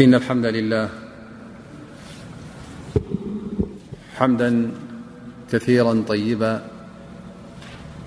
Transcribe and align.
إن 0.00 0.14
الحمد 0.14 0.44
لله 0.46 0.88
حمدا 4.16 4.70
كثيرا 5.52 6.04
طيبا 6.08 6.62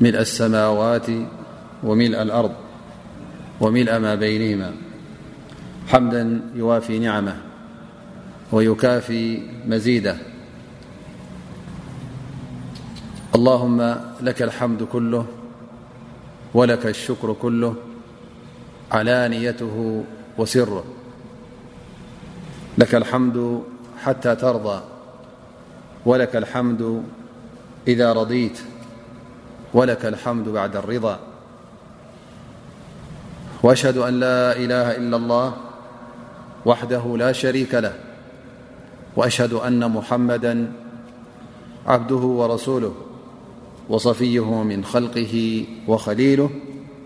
ملء 0.01 0.19
السماوات 0.19 1.05
وملء 1.83 2.21
الأرض 2.21 2.51
وملء 3.61 3.99
ما 3.99 4.15
بينهما 4.15 4.71
حمدا 5.87 6.41
يوافي 6.55 6.99
نعمه 6.99 7.37
ويكافي 8.51 9.41
مزيده 9.67 10.17
اللهم 13.35 13.95
لك 14.21 14.41
الحمد 14.41 14.83
كله 14.83 15.25
ولك 16.53 16.85
الشكر 16.85 17.33
كله 17.33 17.75
علانيته 18.91 20.03
وسره 20.37 20.83
لك 22.79 22.95
الحمد 22.95 23.63
حتى 24.03 24.35
ترضى 24.35 24.81
ولك 26.05 26.35
الحمد 26.35 27.03
إذا 27.87 28.13
رضيت 28.13 28.59
ولك 29.73 30.05
الحمد 30.05 30.49
بعد 30.49 30.75
الرضا 30.75 31.19
وأشهد 33.63 33.97
أن 33.97 34.19
لا 34.19 34.55
إله 34.55 34.95
إلا 34.97 35.17
الله 35.17 35.53
وحده 36.65 37.15
لا 37.17 37.31
شريك 37.31 37.75
له 37.75 37.93
وأشهد 39.15 39.53
أن 39.53 39.91
محمدا 39.91 40.71
عبده 41.87 42.15
ورسوله 42.15 42.95
وصفيه 43.89 44.63
من 44.63 44.85
خلقه 44.85 45.65
وخليله 45.87 46.49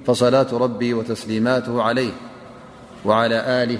فصلاة 0.05 0.48
ربي 0.58 0.94
وتسليماته 0.94 1.84
عليه 1.84 2.12
وعلى 3.05 3.64
آله 3.64 3.80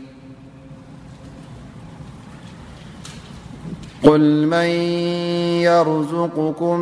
قل 4.03 4.47
من 4.47 4.67
يرزقكم 5.61 6.79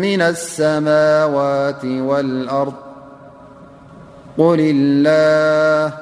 من 0.00 0.20
السماوات 0.22 1.84
والأرض 1.84 2.72
قل 4.38 4.58
الله 4.60 5.94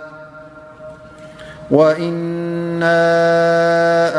وإنا 1.71 3.35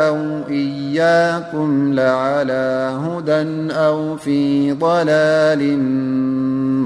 أو 0.08 0.48
إياكم 0.50 1.92
لعلى 1.94 2.96
هدى 3.04 3.72
أو 3.74 4.16
في 4.16 4.72
ضلال 4.72 5.78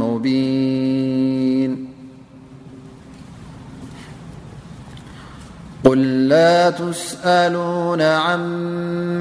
مبين 0.02 1.91
لا 5.88 6.70
تسألون 6.70 8.00
عما 8.02 9.20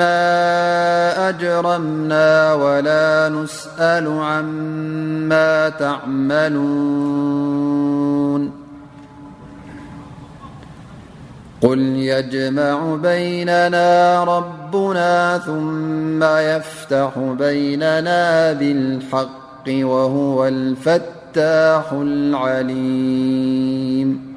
أجرمنا 1.30 2.54
ولا 2.54 3.30
نسل 3.30 4.08
عم 4.08 5.30
تعملون 5.80 8.52
قل 11.62 11.80
يجمع 11.82 12.96
بيننا 12.96 14.24
ربنا 14.24 15.38
ثم 15.38 16.24
يفت 16.24 16.94
بينا 17.18 18.54
بالحق 18.54 19.68
وهو 19.68 20.48
الفتاح 20.48 21.92
العليم 21.92 24.31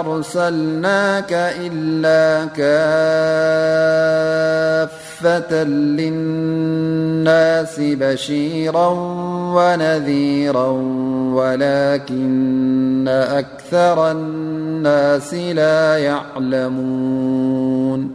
أرسلناك 0.00 1.28
إلا 1.34 2.46
كاف 2.56 5.03
فة 5.22 5.64
للناس 5.64 7.80
بشيرا 7.80 8.88
ونذيرا 9.56 10.68
ولكن 11.34 13.04
أكثر 13.08 14.10
الناس 14.10 15.34
لا 15.34 15.98
يعلمون 15.98 18.10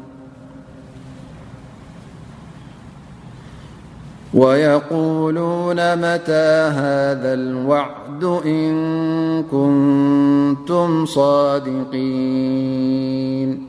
ويقولون 4.33 5.95
متى 5.97 6.75
هذا 6.75 7.33
الوعد 7.33 8.23
إن 8.45 8.75
كنتم 10.67 11.05
صادقين 11.05 13.68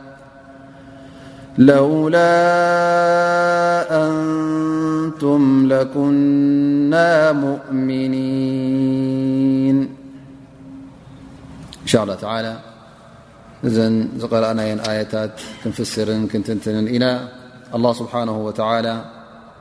ول 1.69 2.13
أنت 3.85 5.21
لك 5.71 5.97
مؤمنين 7.43 9.77
إن 11.81 11.87
شء 11.87 12.03
الله 12.03 12.17
على 12.23 12.51
እ 13.67 13.69
ዝقረأ 14.21 14.49
ኣيታት 14.93 15.33
ክفስር 15.63 16.07
ኢና 16.95 17.05
الله 17.75 17.91
سبحنه 18.01 18.37
وتعلى 18.47 18.95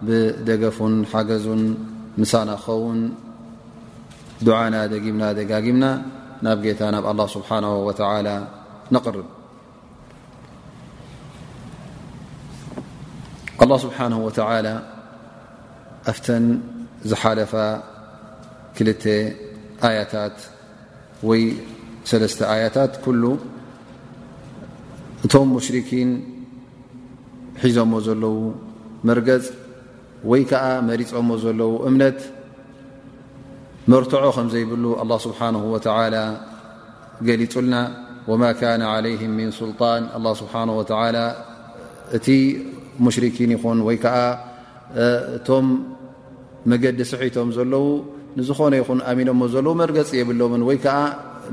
ብደገፉን 0.07 0.95
ሓገዙን 1.13 1.63
مሳና 2.21 2.51
ኸውን 2.65 3.01
دعና 4.47 4.75
دمና 4.93 5.23
ጋمና 5.67 5.85
ናብ 6.45 6.59
ጌታ 6.67 6.81
ናብ 6.95 7.05
الله 7.13 7.27
سبحنه 7.37 7.73
وتعلى 7.87 8.35
نقرب 8.97 9.27
اله 13.71 13.79
ስبحنه 13.87 14.17
ولى 14.27 14.75
ኣፍተ 16.11 16.27
ዝሓለፋ 17.11 17.53
2 18.77 19.09
ያታት 19.99 20.37
ወይ 21.29 21.43
ያታት 22.65 22.93
ل 23.23 23.25
እቶም 25.27 25.49
مሽرኪን 25.57 26.11
ሒዘዎ 27.63 27.93
ዘለዉ 28.07 28.37
መርገፅ 29.09 29.45
ወይ 30.31 30.43
ከዓ 30.51 30.65
መሪፀዎ 30.89 31.31
ዘለዉ 31.45 31.73
እምነት 31.89 32.21
መርትዖ 33.93 34.25
ከ 34.37 34.39
ዘይብሉ 34.55 34.85
الله 35.03 35.19
ስبሓنه 35.27 35.63
وتعلى 35.75 36.25
ገሊፁልና 37.29 37.75
وማ 38.31 38.45
كن 38.61 38.83
علይه 38.95 39.23
من 39.39 39.49
ስلጣን 39.61 40.03
لله 40.17 40.33
ስሓنه 40.43 40.75
و 40.81 40.83
እ 42.17 42.19
ሙሽሪኪን 43.07 43.51
ይኹን 43.57 43.79
ወይ 43.89 43.97
ከዓ 44.05 44.19
እቶም 45.37 45.67
መገዲ 46.71 46.99
ስሒቶም 47.11 47.51
ዘለዉ 47.57 47.85
ንዝኾነ 48.39 48.73
ይኹን 48.81 48.99
ኣሚኖሞ 49.11 49.41
ዘለዉ 49.55 49.75
መርገፂ 49.83 50.11
የብሎምን 50.21 50.63
ወይከዓ 50.69 50.99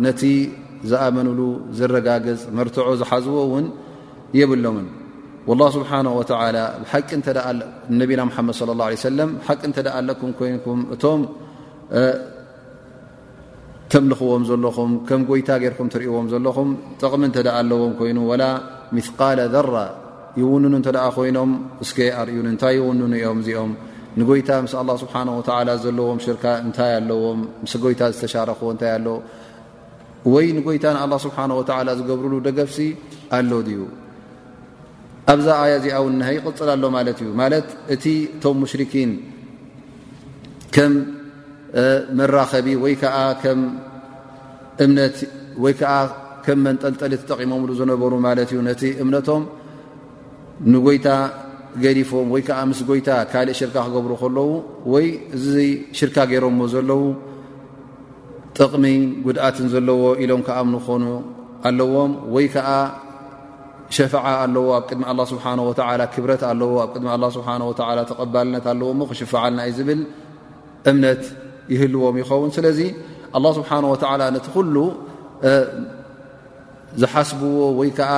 ነቲ 0.06 0.22
ዝኣመኑሉ 0.92 1.40
ዘረጋግፅ 1.78 2.42
መርትዖ 2.58 2.88
ዝሓዝዎ 3.02 3.36
እውን 3.48 3.68
የብሎምን 4.40 4.88
ላ 5.60 5.64
ስብሓ 5.76 5.92
ወ 6.18 6.22
ቂነቢና 6.32 8.22
ሓመድ 8.38 8.58
ለ 8.70 8.72
ላه 8.80 8.88
ለه 8.94 8.98
ሰለ 9.06 9.20
ሓቂ 9.48 9.60
እንተዳ 9.70 9.88
ለኩም 10.10 10.32
ይንኩም 10.50 10.80
እቶም 10.96 11.22
ተምልኽዎም 13.94 14.44
ዘለኹም 14.50 14.92
ከም 15.10 15.22
ጎይታ 15.30 15.50
ገይርኩም 15.64 15.90
ትሪእይዎም 15.94 16.26
ዘለኹም 16.34 16.70
ጥቕሚ 17.02 17.22
እንተደኣ 17.30 17.54
ኣለዎም 17.62 17.92
ኮይኑ 18.00 18.18
ዋላ 18.32 18.44
ምቃል 18.96 19.40
ዘራ 19.54 19.76
ይውኑኑ 20.42 20.74
እንተደ 20.80 20.98
ኮይኖም 21.16 21.52
እስ 21.84 21.92
ኣርእዩን 22.22 22.48
እንታይ 22.54 22.74
ይውኑን 22.80 23.14
ኦም 23.30 23.38
እዚኦም 23.44 23.72
ንጎይታ 24.20 24.50
ምስ 24.66 24.74
ኣላ 24.82 24.90
ስብሓ 25.04 25.16
ወላ 25.38 25.70
ዘለዎም 25.84 26.20
ሽርካ 26.26 26.46
እንታይ 26.66 26.92
ኣለዎም 27.00 27.40
ምስ 27.64 27.74
ጎይታ 27.84 28.02
ዝተሻረኽዎ 28.14 28.70
እንታይ 28.76 28.92
ኣሎ 28.98 29.08
ወይ 30.34 30.46
ንጎይታ 30.58 30.86
ንኣላ 30.96 31.14
ስብሓን 31.26 31.52
ወላ 31.60 31.90
ዝገብርሉ 32.00 32.34
ደገፍሲ 32.48 32.80
ኣሎ 33.40 33.52
ድዩ 33.68 33.80
ኣብዛ 35.34 35.48
ኣያ 35.64 35.72
እዚኣውኒ 35.82 36.20
ይቕፅል 36.38 36.70
ኣሎ 36.76 36.84
ማለት 36.98 37.18
እዩ 37.24 37.32
ማለት 37.42 37.68
እቲ 37.94 38.06
እቶም 38.36 38.58
ሙሽርኪን 38.64 39.12
ከም 40.78 40.94
መራኸቢ 42.20 42.68
ወይከዓ 42.86 43.18
ም 43.60 43.66
እምነትወይ 44.84 45.74
ከዓ 45.80 45.92
ከም 46.46 46.60
መንጠልጠሊ 46.66 47.14
ተጠቂሞምሉ 47.22 47.70
ዝነበሩ 47.80 48.12
ማለት 48.26 48.50
እዩ 48.54 48.60
ነቲ 48.68 48.82
እምነቶም 49.04 49.44
ንጎይታ 50.72 51.08
ገዲፎም 51.84 52.28
ወይ 52.34 52.42
ከዓ 52.48 52.60
ምስ 52.70 52.80
ጎይታ 52.90 53.10
ካሊእ 53.32 53.58
ሽርካ 53.60 53.78
ክገብሩ 53.88 54.12
ከለው 54.22 54.48
ወይ 54.94 55.06
እዚይ 55.38 55.70
ሽርካ 55.98 56.18
ገይሮምዎ 56.32 56.66
ዘለው 56.74 57.02
ጥቕሚ 58.58 58.86
ጉድኣትን 59.26 59.68
ዘለዎ 59.74 60.02
ኢሎም 60.24 60.42
ከኣም 60.48 60.68
ንኾኑ 60.76 61.04
ኣለዎም 61.70 62.12
ወይ 62.36 62.46
ከዓ 62.54 62.70
ሸፍዓ 63.98 64.24
ኣለዎ 64.46 64.66
ኣብ 64.78 64.84
ቅድሚ 64.90 65.04
ላ 65.20 65.22
ስብሓ 65.32 65.46
ወተላ 65.70 66.02
ክብረት 66.14 66.42
ኣለዎ 66.52 66.72
ኣብ 66.86 66.90
ቅድሚ 66.94 67.06
ኣላ 67.16 67.24
ስብሓ 67.38 67.48
ወላ 67.92 68.00
ተቐባልነት 68.12 68.66
ኣለዎ 68.74 68.88
ሞ 69.02 69.06
ክሽፈዓልና 69.12 69.60
እዩ 69.70 69.74
ዝብል 69.78 70.02
እምነት 70.90 71.24
ይህልዎም 71.74 72.18
ይኸውን 72.22 72.52
ስለዚ 72.58 72.80
ኣላ 73.38 73.46
ስብሓን 73.60 73.86
ወተዓላ 73.94 74.22
ነቲ 74.36 74.48
ኩሉ 74.58 74.76
ዝሓስብዎ 77.02 77.58
ወይ 77.80 77.90
ከዓ 78.00 78.12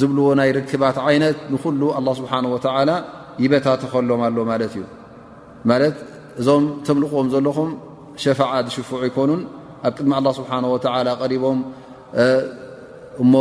ዝብልዎ 0.00 0.26
ናይ 0.38 0.50
ርክባት 0.56 0.96
ዓይነት 1.08 1.38
ንኩሉ 1.52 1.82
ኣላ 1.98 2.08
ስብሓ 2.20 2.32
ወተላ 2.54 2.90
ይበታት 3.44 3.82
ከሎም 3.92 4.20
ኣሎ 4.26 4.36
ማለት 4.50 4.72
እዩ 4.76 4.84
ማለት 5.70 5.96
እዞም 6.40 6.64
ተምልክኦም 6.86 7.28
ዘለኹም 7.34 7.70
ሸፋዓ 8.24 8.52
ዝሽፉዑ 8.66 9.00
ይኮኑን 9.08 9.40
ኣብ 9.88 9.92
ቅድሚ 9.96 10.12
ኣላ 10.18 10.28
ስብሓ 10.40 10.50
ወ 10.72 10.76
ቀሪቦም 11.20 11.58
እሞ 13.22 13.34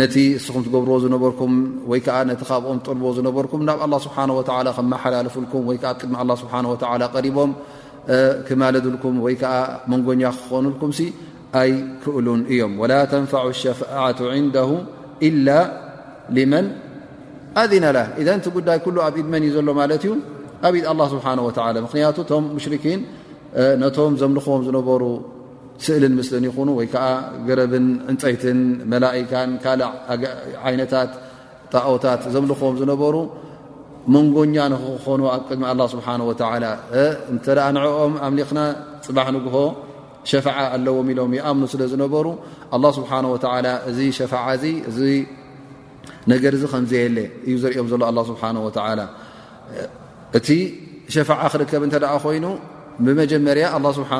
ነቲ 0.00 0.14
እስኹም 0.38 0.62
ትገብርዎ 0.66 0.94
ዝነበርኩም 1.04 1.52
ወይከዓ 1.90 2.16
ነቲ 2.30 2.42
ካብኦም 2.48 2.78
ጥርብዎ 2.86 3.08
ዝነበርኩም 3.18 3.60
ናብ 3.68 3.78
ኣላ 3.86 3.94
ስብሓ 4.06 4.16
ወ 4.38 4.42
ከመሓላለፍልኩም 4.78 5.62
ወይከ 5.70 5.84
ኣብ 5.92 5.96
ቅድሚ 6.02 6.16
ስብሓ 6.42 6.54
ላ 7.02 7.10
ሪቦም 7.26 7.50
ክማለድልኩም 8.48 9.14
ወይ 9.26 9.34
ከዓ 9.42 9.54
መንጎኛ 9.92 10.22
ክኮኑልኩም 10.38 10.90
ይ 11.66 11.70
ክእሉን 12.02 12.40
እዮም 12.52 12.72
ወላ 12.82 12.92
ተንፈዕ 13.12 13.44
ሸፋة 13.62 14.18
ንደه 14.44 14.70
ኢላ 15.28 15.48
መን 16.52 16.66
ኣذናላ 17.62 17.98
እዘ 18.20 18.28
እቲ 18.38 18.46
ጉዳይ 18.56 18.78
ኩሉ 18.84 18.96
ኣብ 19.06 19.14
ኢድ 19.20 19.26
መን 19.32 19.42
እዩ 19.46 19.50
ዘሎ 19.56 19.68
ማለት 19.80 20.02
እዩ 20.06 20.10
ኣብኢድ 20.66 20.84
ኣ 20.92 20.94
ስብሓ 21.14 21.26
ወላ 21.48 21.76
ምክንያቱ 21.86 22.16
ቶም 22.30 22.44
ሙሽርኪን 22.56 23.00
ነቶም 23.82 24.12
ዘምልኽዎም 24.20 24.62
ዝነበሩ 24.66 25.02
ስእልን 25.84 26.14
ምስሊን 26.18 26.44
ይኹኑ 26.48 26.68
ወይ 26.78 26.86
ከዓ 26.92 27.06
ገረብን 27.48 27.86
እንፀይትን 28.10 28.58
መላኢካን 28.92 29.50
ካልእ 29.64 29.90
ዓይነታት 30.66 31.10
ጣኦታት 31.72 32.22
ዘምልኽዎም 32.34 32.76
ዝነበሩ 32.82 33.16
መንጎኛ 34.14 34.56
ንክኾኑ 34.72 35.20
ኣብ 35.34 35.42
ቅድሚ 35.48 35.64
ኣ 35.72 35.74
ስብሓ 35.94 36.06
ወላ 36.30 36.64
እንተ 37.32 37.46
ኣ 37.66 37.68
ንዕኦም 37.76 38.14
ኣምሊኽና 38.26 38.60
ፅባሕ 39.06 39.26
ንግሆ 39.36 39.56
ሸ 40.30 40.40
ኣለዎም 40.74 41.08
ኢሎም 41.12 41.32
ይኣምኑ 41.38 41.62
ስለ 41.72 41.82
ዝነበሩ 41.92 42.26
ስብሓ 42.98 43.10
እዚ 43.90 43.98
ሸፈ 44.18 44.32
እዚ 44.90 44.98
ነገር 46.32 46.52
ዚ 46.60 46.66
ከምዘየለ 46.72 47.18
እዩ 47.48 47.54
ዘርኦም 47.62 47.88
ዘሎ 47.92 48.18
ስብሓ 48.30 48.42
እቲ 50.38 50.48
ሸፈዓ 51.14 51.40
ክርከብ 51.52 51.82
እንተ 51.86 51.94
ኮይኑ 52.24 52.46
ብመጀመርያ 53.06 53.66
ስብሓ 53.98 54.10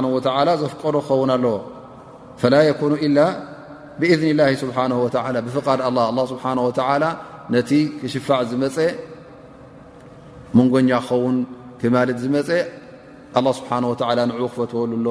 ዘፍቀዶ 0.62 0.96
ክኸውን 1.08 1.30
ኣለዎ 1.38 1.54
ላ 2.54 2.62
ኑ 2.92 2.94
ላ 3.18 3.20
ብእذኒ 4.00 4.30
ላ 4.40 4.46
ስብሓ 4.62 4.78
ብፍድ 5.46 5.80
ስብሓ 6.32 6.52
ነቲ 7.54 7.70
ክሽፋዕ 8.00 8.40
ዝመፀ 8.50 8.76
መንጎኛ 10.58 10.90
ክኸውን 11.04 11.36
ክማልት 11.80 12.18
ዝመፀ 12.24 12.50
ስብሓ 13.60 13.72
ን 13.82 13.86
ክፈትወሉ 14.52 14.92
ሎ 15.06 15.10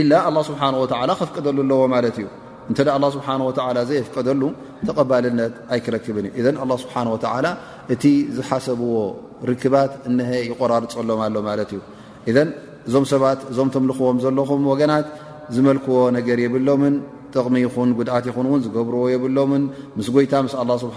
ኢላ 0.00 0.12
ስብሓ 0.48 0.60
ወላ 0.82 1.10
ከፍቀደሉ 1.20 1.58
ኣለዎ 1.64 1.80
ማለት 1.94 2.16
እዩ 2.20 2.26
እንተ 2.70 2.78
ስብሓ 3.14 3.28
ወ 3.46 3.50
ዘየፍቀደሉ 3.90 4.42
ተቀባልነት 4.88 5.54
ኣይክረክብን 5.76 6.26
ዩ 6.40 6.44
ስብሓ 6.82 6.94
ላ 7.46 7.50
እቲ 7.94 8.04
ዝሓሰብዎ 8.36 8.92
ርክባት 9.50 9.92
እሀ 10.10 10.30
ይቆራርፀሎም 10.50 11.20
ኣሎ 11.26 11.36
ማለት 11.50 11.72
እዩ 11.78 11.80
እዞም 12.88 13.04
ሰባት 13.10 13.40
እዞም 13.50 13.68
ተምልክዎም 13.74 14.16
ዘለኹም 14.22 14.62
ወገናት 14.70 15.08
ዝመልክዎ 15.56 15.96
ነገር 16.16 16.38
የብሎምን 16.44 16.94
ጥቕሚ 17.34 17.56
ይኹን 17.64 17.90
ጉድኣት 17.98 18.24
ይኹንውን 18.30 18.62
ዝገብርዎ 18.64 19.02
የብሎምን 19.12 19.62
ምስ 19.98 20.08
ጎይታ 20.14 20.32
ምስ 20.46 20.54
ስብሓ 20.84 20.96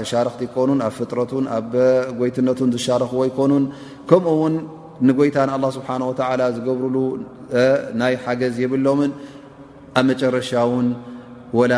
ተሻረክቲ 0.00 0.40
ይኮኑን 0.48 0.80
ኣብ 0.86 0.94
ፍጥረቱን 0.98 1.44
ኣብ 1.56 1.72
ጎይትነቱን 2.20 2.70
ዝሻርኽዎ 2.76 3.20
ይኮኑን 3.30 3.64
ከምኡውን 4.12 4.54
ንጎይታ 5.08 5.36
ንአላ 5.48 5.64
ስብሓ 5.76 5.88
ወ 6.10 6.50
ዝገብርሉ 6.56 6.96
ናይ 8.00 8.14
ሓገዝ 8.24 8.56
የብሎምን 8.64 9.10
ኣብ 9.98 10.04
መጨረሻ 10.10 10.50
ውን 10.72 10.88
ወላ 11.58 11.74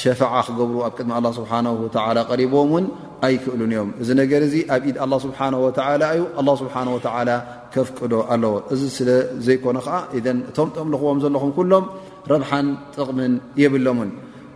ሸፈዓ 0.00 0.32
ክገብሩ 0.46 0.76
ኣብ 0.86 0.92
ቅድሚ 0.98 1.12
ስብሓ 1.38 1.50
ወ 1.82 1.88
ቀሪቦም 2.30 2.70
ውን 2.76 2.86
ኣይክእሉን 3.26 3.70
እዮም 3.74 3.90
እዚ 4.02 4.08
ነገር 4.22 4.40
እዚ 4.48 4.54
ኣብ 4.74 4.82
ኢድ 4.90 4.96
ስብሓه 5.24 5.50
ወላ 5.64 5.80
እዩ 6.16 6.24
ስብሓ 6.62 6.74
ወተላ 6.96 7.30
ከፍቅዶ 7.74 8.12
ኣለዎ 8.34 8.52
እዚ 8.74 8.82
ስለዘይኮነ 8.96 9.78
ከዓ 9.86 9.96
እቶም 10.18 10.68
ጠምልኽዎም 10.76 11.18
ዘለኹም 11.24 11.50
ኩሎም 11.56 11.84
ረብሓን 12.32 12.66
ጥቕምን 12.94 13.32
የብሎምን 13.62 14.10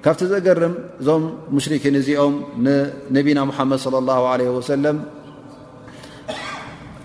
ካብቲ 0.05 0.23
ዘገርም 0.33 0.75
እዞም 1.01 1.25
ሙሽሪክን 1.57 1.97
እዚኦም 2.03 2.35
ንነቢና 2.67 3.41
ሓመድ 3.59 3.83
ለ 3.95 4.01
ላه 4.09 4.19
ለ 4.41 4.47
ወሰለም 4.59 4.97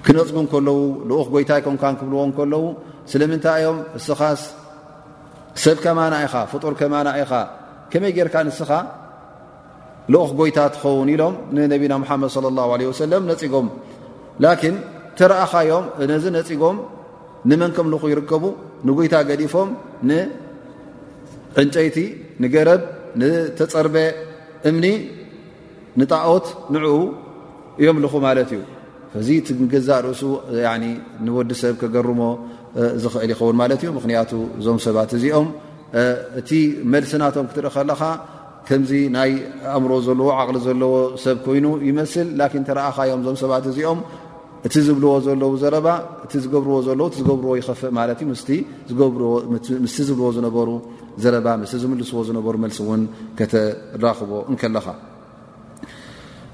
ክነፅጉ 0.07 0.37
ከለዉ 0.51 0.79
ልኡክ 1.09 1.27
ጎይታ 1.33 1.51
ኮምካን 1.65 1.93
ክብልዎ 1.99 2.19
ከለዉ 2.37 2.63
ስለምንታይ 3.11 3.57
እዮም 3.63 3.77
እስኻስ 3.97 4.41
ሰብ 5.63 5.77
ከማና 5.83 6.13
ኢኻ 6.25 6.33
ፍጡር 6.51 6.73
ከማና 6.79 7.07
ኢኻ 7.21 7.31
ከመይ 7.91 8.11
ጌይርካ 8.17 8.35
ንስኻ 8.47 8.71
ልኡኽ 10.13 10.29
ጎይታ 10.39 10.59
ትኸውን 10.75 11.09
ኢሎም 11.13 11.33
ንነቢና 11.55 11.93
ሙሓመድ 12.03 12.29
ለ 12.45 12.53
ላሁ 12.59 12.69
ለ 12.81 12.87
ወሰለም 12.91 13.23
ነፂጎም 13.31 13.67
ላኪን 14.45 14.75
ተረአኻዮም 15.17 15.85
ነዚ 16.11 16.25
ነፂጎም 16.37 16.77
ንመን 17.49 17.71
ከምልኹ 17.77 18.03
ይርከቡ 18.13 18.43
ንጎይታ 18.87 19.15
ገዲፎም 19.31 19.69
ንዕንጨይቲ 20.09 21.97
ንገረብ 22.43 22.81
ንተፀርበ 23.19 23.95
እምኒ 24.69 24.85
ንጣኦት 25.99 26.47
ንዕኡ 26.75 26.95
እዮም 27.81 27.97
ልኹ 28.03 28.13
ማለት 28.27 28.49
እዩ 28.55 28.61
እዚ 29.19 29.27
እቲገዛእ 29.41 29.99
ርእሱ 30.05 30.21
ንወዲ 31.25 31.51
ሰብ 31.61 31.73
ከገርሞ 31.81 32.21
ዝኽእል 33.01 33.29
ይኸውን 33.33 33.55
ማለት 33.61 33.79
እዩ 33.87 33.89
ምክንያቱ 33.97 34.31
እዞም 34.59 34.77
ሰባት 34.85 35.09
እዚኦም 35.17 35.47
እቲ 36.39 36.49
መልሲናቶም 36.93 37.45
ክትርኢ 37.49 37.73
ከለኻ 37.75 38.01
ከምዚ 38.67 38.91
ናይ 39.15 39.31
ኣእምሮ 39.73 39.91
ዘለዎ 40.07 40.29
ዓቕሊ 40.39 40.57
ዘለዎ 40.67 40.93
ሰብ 41.23 41.37
ኮይኑ 41.45 41.65
ይመስል 41.87 42.27
ላኪን 42.39 42.63
ተረኣኻዮም 42.69 43.19
እዞም 43.23 43.37
ሰባት 43.43 43.65
እዚኦም 43.71 43.99
እቲ 44.67 44.75
ዝብልዎ 44.87 45.09
ዘለዉ 45.25 45.51
ዘረባ 45.63 45.87
እቲ 46.25 46.33
ዝገብርዎ 46.43 46.75
ዘለው 46.87 47.07
እ 47.07 47.13
ዝገብርዎ 47.17 47.51
ይኸፍእ 47.59 47.91
ማለት 47.99 48.19
እዩ 48.23 48.27
ምስቲ 48.33 48.49
ዝብልዎ 50.07 50.29
ዝነበሩ 50.37 50.69
ዘረባ 51.23 51.47
ምስ 51.61 51.73
ዝምልስዎ 51.83 52.19
ዝነበሩ 52.29 52.55
መልሲ 52.65 52.79
እውን 52.85 53.03
ከተራኽቦ 53.39 54.31
እንከለኻ 54.53 54.85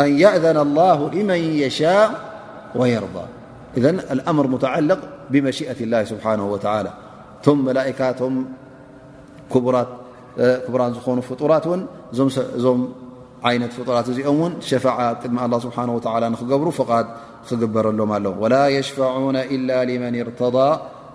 أن 0.00 0.18
يأذن 0.20 0.56
الله 0.56 1.10
لمن 1.10 1.34
يشاء 1.36 2.10
ويرضى 2.74 3.24
ذ 3.78 3.84
الأمر 3.86 4.46
متعلق 4.46 4.98
بمشيئة 5.30 5.80
الله 5.84 6.04
سبحانه 6.04 6.46
وتعالى 6.52 6.90
م 7.46 7.64
ملئك 7.64 8.00
كبر 9.52 9.74
ن 11.16 11.20
فرت 11.28 11.66
م 11.66 12.88
عين 13.46 13.62
فرت 13.74 13.90
م 14.28 14.52
شفعة 14.70 15.06
د 15.12 15.24
الله 15.46 15.58
سبحنه 15.66 15.92
ولى 15.96 16.26
نبر 16.52 16.68
فق 16.80 16.90
قبرلم 17.50 18.08
ولا 18.42 18.64
يشفعون 18.78 19.36
إلا 19.56 19.78
لمن 19.90 20.12
ارتضى 20.22 20.70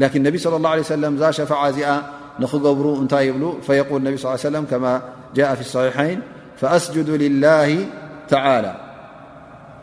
لكن 0.00 0.18
النبي 0.20 0.38
صلى 0.38 0.56
الله 0.56 0.70
عليه 0.70 0.80
وسلم 0.80 1.16
زاشفعزئ 1.16 1.88
نخجبرو 2.40 3.02
نتايبلو 3.04 3.60
فيقول 3.60 4.00
النبي 4.00 4.16
صلى 4.16 4.28
ه 4.30 4.32
عليه 4.32 4.38
وسلم 4.40 4.64
كما 4.64 5.02
جاء 5.34 5.54
في 5.54 5.60
الصحيحين 5.60 6.22
فأسجد 6.56 7.10
لله 7.10 7.86
تعالى 8.28 8.74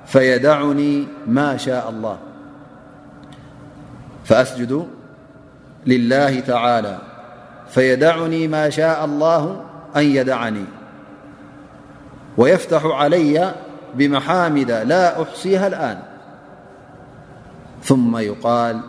فيدعني 0.06 1.08
ما 1.28 1.58
شاء 1.58 1.90
الله 9.06 9.62
أن 9.96 10.04
يدعني 10.04 10.66
ويفتح 12.38 12.86
علي 12.86 13.56
بمحامد 13.96 14.72
لا 14.72 15.22
أحصيها 15.22 15.68
الآن 15.68 16.00
ثم 17.84 18.18
يقال 18.18 18.80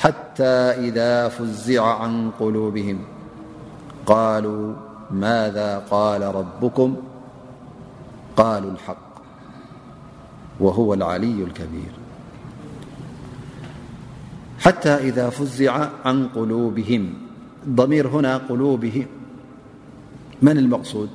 الوا 0.00 1.28
ماذا 5.10 5.78
قال 5.90 6.22
ربكم 6.22 6.90
قالو 8.36 8.68
الحق 8.68 9.10
وهو 10.60 10.94
العلي 10.94 11.44
الكبيرحتى 14.62 14.88
إذا 15.08 15.30
فزع 15.30 15.88
عن 16.04 16.28
قلوبهم 16.28 17.14
اضمير 17.68 18.08
هنا 18.08 18.36
قلوبهم 18.38 19.06
من 20.42 20.58
المقصود 20.58 21.10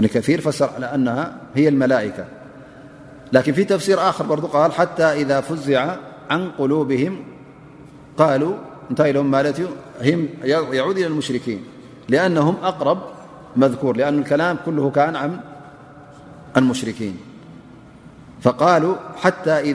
كثيرفسر 0.06 0.70
على 0.74 0.94
أنه 0.94 1.32
هي 1.54 1.68
الملائكة 1.68 2.24
لكن 3.32 3.52
في 3.52 3.64
تفسير 3.64 4.08
آخر 4.08 4.64
ال 4.66 4.72
حتى 4.72 5.02
إذا 5.04 5.40
فزع 5.40 5.96
عن 6.30 6.50
قلوبهم 6.50 7.24
قالوا 8.18 8.54
يعود 10.72 10.96
إلى 10.98 11.06
المشركين 11.06 11.64
لأنهم 12.08 12.56
أقرب 12.62 12.98
مذكور 13.56 13.96
لأن 13.96 14.18
الكلام 14.18 14.56
كله 14.66 14.90
كان 14.90 15.16
عن 15.16 15.40
المشركين 16.56 17.16
فقالوتى 18.40 19.46
إ 19.72 19.74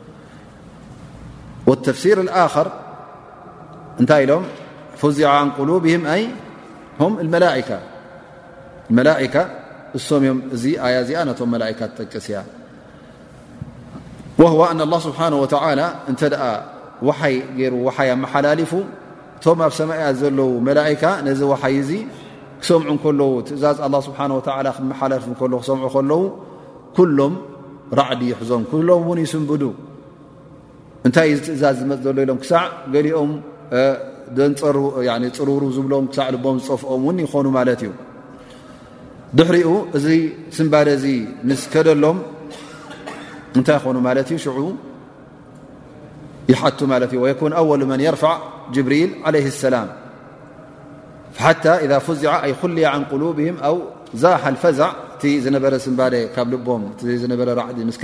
والተፍሲር 1.67 2.17
الخር 2.27 2.67
እታይ 4.01 4.21
ኢሎም 4.25 4.43
فዚع 5.01 5.29
عن 5.41 5.47
قلبه 5.57 5.93
ይ 5.93 5.97
ئ 6.09 6.11
ምዮም 8.95 10.37
እዚ 10.55 10.63
ኣያ 10.85 10.93
እዚኣ 11.03 11.19
ቶ 11.39 11.41
መئካ 11.53 11.79
ጠቀስያ 11.97 12.37
هو 14.51 14.61
ن 14.77 14.79
الله 14.87 14.99
ስبሓنه 15.07 15.37
و 15.43 15.45
እ 15.51 15.53
وይ 17.07 17.35
ሩ 17.71 17.73
وይ 17.87 18.07
ኣሓላلፉ 18.23 18.71
እቶም 19.37 19.57
ኣብ 19.65 19.71
ሰማያ 19.79 20.03
ዘለው 20.19 20.49
መላئካ 20.67 21.03
ነዚ 21.27 21.39
وይ 21.51 21.75
ዚ 21.87 21.89
ክሰምዑ 22.61 23.21
ትእዛዝ 23.47 23.75
لله 23.87 23.99
ስه 24.07 24.11
ፍ 25.25 25.27
ክሰም 25.39 25.77
ከለው 25.93 26.21
كሎም 26.97 27.33
ራዕዲ 27.99 28.21
ይሕዞም 28.31 28.61
ሎም 28.89 29.07
ን 29.17 29.19
ይስبዱ 29.25 29.63
እንታይ 31.07 31.29
እ 31.33 31.37
እዛዝ 31.53 31.61
ዝፅ 32.03 32.03
ሎ 32.17 32.23
ሎም 32.29 32.37
ክሳዕ 32.41 32.63
ገሊኦም 32.93 33.31
ፅሩሩ 35.37 35.63
ዝብሎም 35.75 36.05
ክሳ 36.11 36.19
ልም 36.35 36.57
ዝፀፍኦም 36.65 37.03
ን 37.15 37.17
ይኾኑ 37.25 37.45
ማ 37.55 37.59
እዩ 37.73 37.91
ድሕሪኡ 39.37 39.69
እዚ 39.97 40.07
ስንባደ 40.57 40.87
ዚ 41.03 41.07
ምስከደሎም 41.49 42.17
እታይ 43.61 43.79
ኾኑ 43.85 43.97
ዩ 44.59 44.67
ይሓቱ 46.51 46.79
እዩ 47.05 47.19
كن 47.39 47.51
أወሉ 47.61 47.81
ن 47.99 48.01
يርፋع 48.07 48.35
ጅብሪል 48.75 49.09
عه 49.27 49.35
اሰላም 49.53 49.87
ሓታ 51.43 51.63
إذ 51.85 51.91
ፍዚع 52.07 52.33
ኣይ 52.45 52.51
ኩልያ 52.61 52.85
عن 52.95 53.03
قሉبه 53.11 53.47
ኣ 53.69 53.69
ዛሓ 54.23 54.43
ፈዛዕ 54.63 54.91
እቲ 55.13 55.23
ዝነበረ 55.45 55.73
ስንባ 55.85 56.01
ካብ 56.33 56.47
ልቦም 56.53 56.81
ዝበረ 57.21 57.49
ራዓ 57.59 57.67
ስከ 57.97 58.03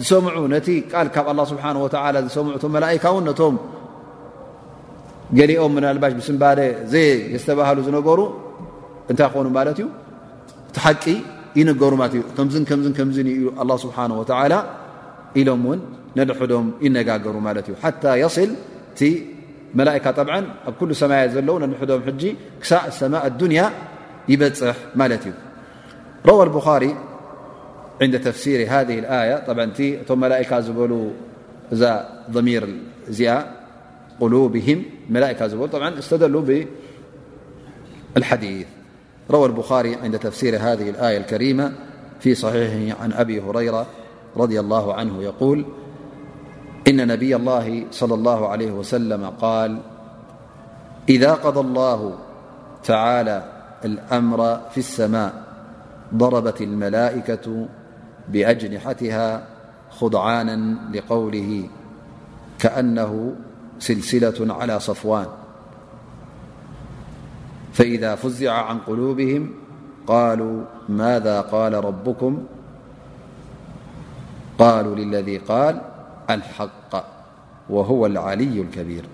ዝሰምዑ 0.00 0.34
ነቲ 0.54 0.68
ል 1.06 1.08
ካብ 1.14 1.26
ኣ 1.32 1.44
ስብሓ 1.50 1.64
ዝሰምዑቶ 2.26 2.64
መላካ 2.76 3.04
እውን 3.14 3.24
ነቶም 3.28 3.56
ገሊኦም 5.38 5.72
ምናልባሽ 5.76 6.12
ብስምባደ 6.18 6.60
ዘ 6.92 7.02
ዝተባሃሉ 7.40 7.78
ዝነገሩ 7.88 8.20
እንታይ 9.10 9.28
ኾኑ 9.34 9.46
ማለት 9.58 9.76
እዩ 9.80 9.86
እቲ 10.68 10.76
ሓቂ 10.86 11.04
ይነገሩ 11.58 11.92
እ 12.06 12.20
ከዝ 12.38 12.54
ም 12.62 12.92
ከምዝ 12.98 13.16
ኢ 13.34 13.36
ኣ 13.62 13.64
ስብሓ 13.84 13.98
ላ 14.52 14.56
ኢሎም 15.40 15.62
ውን 15.70 15.80
ነልሕዶም 16.18 16.66
ይነጋገሩ 16.86 17.34
ማለት 17.48 17.66
እዩ 17.70 17.74
ሓታ 17.82 18.04
የስል 18.22 18.50
እቲ 18.92 19.00
መላእካ 19.78 20.06
ጠብዓ 20.18 20.34
ኣብ 20.68 20.74
ኩሉ 20.80 20.90
ሰማያ 21.02 21.22
ዘለዉ 21.34 21.54
ነልሕዶም 21.64 22.00
ጂ 22.20 22.32
ክሳ 22.62 22.72
ሰማ 22.98 23.14
ዱንያ 23.40 23.60
ይበፅሕ 24.32 24.76
ማለት 25.02 25.24
እዩ 25.30 25.34
ሪ 26.82 26.86
عند 28.00 28.20
تفسير 28.20 28.66
هذه 28.70 28.98
الآية 28.98 29.44
طبعاملائكة 30.06 30.60
زبل 30.60 31.10
ضمير 32.30 32.76
اا 33.20 33.44
قلوبهم 34.20 34.82
ملائطبعا 35.10 35.98
استدلو 35.98 36.62
بالحديث 38.14 38.66
روى 39.30 39.46
البخاري 39.46 39.94
عند 39.94 40.18
تفسير 40.18 40.56
هذه 40.56 40.90
الآية 40.90 41.18
الكريمة 41.18 41.72
في 42.20 42.34
صحيحه 42.34 43.00
عن 43.02 43.12
أبي 43.12 43.40
هريرة 43.40 43.86
رضي 44.36 44.60
الله 44.60 44.94
عنه 44.94 45.22
يقول 45.22 45.64
إن 46.88 47.08
نبي 47.08 47.36
الله 47.36 47.84
صلى 47.90 48.14
الله 48.14 48.48
عليه 48.48 48.72
وسلم- 48.72 49.24
قال 49.44 49.78
إذا 51.08 51.32
قضى 51.34 51.60
الله 51.60 52.18
تعالى 52.84 53.44
الأمر 53.84 54.56
في 54.70 54.78
السماء 54.78 55.42
ضربت 56.14 56.60
الملائكة 56.60 57.58
بأجنحتها 58.28 59.46
خضعانا 59.90 60.76
لقوله 60.94 61.68
كأنه 62.58 63.34
سلسلة 63.78 64.54
على 64.54 64.80
صفوان 64.80 65.26
فإذا 67.72 68.14
فزع 68.14 68.52
عن 68.52 68.78
قلوبهم 68.78 69.50
قالوا 70.06 70.62
ماذا 70.88 71.40
قال 71.40 71.84
ربكم 71.84 72.42
قالوا 74.58 74.96
للذي 74.96 75.38
قال 75.38 75.80
الحق 76.30 77.04
وهو 77.70 78.06
العلي 78.06 78.60
الكبير 78.60 79.04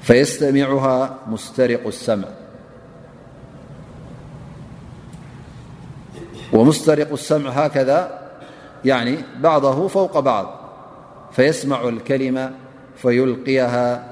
فيستمعها 0.00 1.16
مسترق 1.26 1.86
السمع 1.86 2.28
ومسترق 6.52 7.12
السمع 7.12 7.50
هكذا 7.50 8.18
يعني 8.84 9.18
بعضه 9.40 9.88
فوق 9.88 10.18
بعض 10.18 10.58
فيسمع 11.32 11.88
الكلمة 11.88 12.50
فيلقيها 12.96 14.04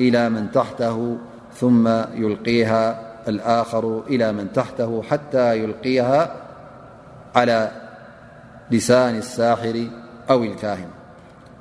إلى 0.00 0.28
من 0.28 0.50
تحته 0.52 1.16
ثم 1.54 1.88
يلقيها 2.14 3.00
الآخر 3.28 4.02
إلى 4.06 4.32
من 4.32 4.52
تحته 4.52 5.02
حتى 5.02 5.58
يلقيها 5.62 6.34
على 7.34 7.70
لسان 8.70 9.16
الساحر 9.18 9.86
أو 10.30 10.42
الكاهن 10.44 10.88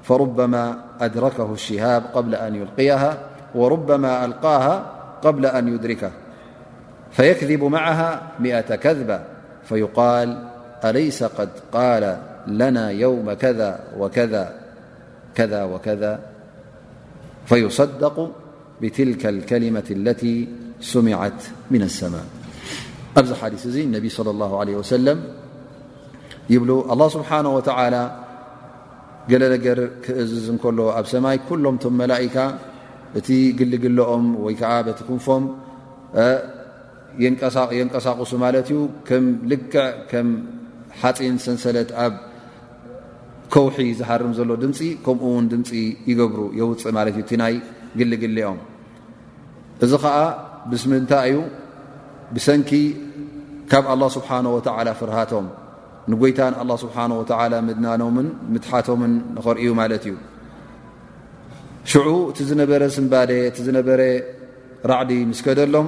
فربما 0.03 0.77
أدركه 1.01 1.53
الشهاب 1.53 2.03
قبل 2.13 2.35
أن 2.35 2.55
يلقيها 2.55 3.17
وربما 3.55 4.25
ألقاها 4.25 4.85
قبل 5.21 5.45
أن 5.45 5.67
يدركه 5.73 6.11
فيكذب 7.11 7.63
معها 7.63 8.21
مئة 8.39 8.75
كذبة 8.75 9.21
فيقال 9.69 10.47
أليس 10.85 11.23
قد 11.23 11.49
قال 11.73 12.17
لنا 12.47 12.89
يوم 12.91 13.33
كذا 15.33 15.63
وكذا 15.65 16.19
فيصدق 17.45 18.31
بتلك 18.81 19.25
الكلمة 19.25 19.83
التي 19.91 20.47
سمعت 20.81 21.43
من 21.71 21.81
السماء 21.81 22.25
أ 23.17 23.33
حدث 23.41 23.75
انبي 23.77 24.09
صلى 24.09 24.29
الله 24.31 24.59
عليه 24.59 24.75
وسلم 24.75 25.23
بل 26.49 26.85
الله 26.91 27.09
سبحانه 27.09 27.55
وتعالى 27.55 28.11
جل 29.29 29.43
نجر 29.51 29.89
نكله 30.53 31.01
ب 31.01 31.05
سماي 31.05 31.39
كلهمم 31.49 31.79
ملائكة 31.85 32.45
ت 33.27 33.29
قلقلم 33.59 34.25
يكبتكنفم 34.49 35.41
የንቀሳቑሱ 37.23 38.31
ማለት 38.45 38.67
እዩ 38.73 38.79
ከም 39.09 39.23
ልክዕ 39.51 39.75
ከም 40.11 40.27
ሓፂን 41.01 41.35
ሰንሰለት 41.45 41.89
ኣብ 42.05 42.13
ከውሒ 43.53 43.77
ዝሃርም 43.99 44.31
ዘሎ 44.37 44.51
ድምፂ 44.63 44.79
ከምኡ 45.05 45.21
እውን 45.31 45.45
ድምፂ 45.53 45.71
ይገብሩ 46.09 46.41
የውፅእ 46.59 46.93
ማለት 46.97 47.15
እዩ 47.19 47.23
እቲ 47.25 47.31
ናይ 47.41 47.53
ግልግሊኦም 47.99 48.59
እዚ 49.85 49.91
ከዓ 50.03 50.17
ብስ 50.71 50.83
ምንታይ 50.91 51.31
እዩ 51.33 51.37
ብሰንኪ 52.35 52.71
ካብ 53.71 53.85
ኣላه 53.93 54.09
ስብሓን 54.17 54.45
ወተዓላ 54.55 54.87
ፍርሃቶም 55.01 55.47
ንጎይታ 56.11 56.39
ን 56.51 56.57
ኣላ 56.63 56.71
ስብሓን 56.85 57.11
ወላ 57.19 57.53
ምድናኖምን 57.67 58.27
ምትሓቶምን 58.55 59.13
ንኽርእዩ 59.37 59.69
ማለት 59.81 60.03
እዩ 60.09 60.13
ሽዑ 61.91 62.09
እቲ 62.31 62.39
ዝነበረ 62.49 62.81
ስንባደ 62.95 63.31
እቲ 63.51 63.57
ዝነበረ 63.67 64.01
ራዕዲ 64.91 65.11
ምስከደሎም 65.31 65.87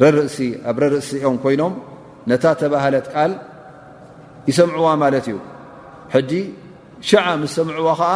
ረርእሲ 0.00 0.36
ኣብ 0.70 0.76
ረርእሲኦም 0.82 1.36
ኮይኖም 1.44 1.74
ነታ 2.30 2.44
ተባህለት 2.60 3.06
ቃል 3.14 3.32
ይሰምዕዋ 4.50 4.88
ማለት 5.02 5.26
እዩ 5.30 5.36
ሕጂ 6.14 6.32
ሸዓ 7.08 7.24
ምስ 7.42 7.52
ሰምዕዋ 7.58 7.88
ከዓ 8.00 8.12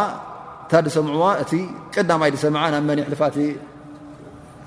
እታ 0.64 0.72
ሰምዕዋ 0.96 1.24
እቲ 1.42 1.52
ቀዳማይ 1.94 2.30
ዝሰምዓ 2.34 2.62
ናብ 2.74 2.84
መኒ 2.90 3.00
ሕልፋት 3.08 3.36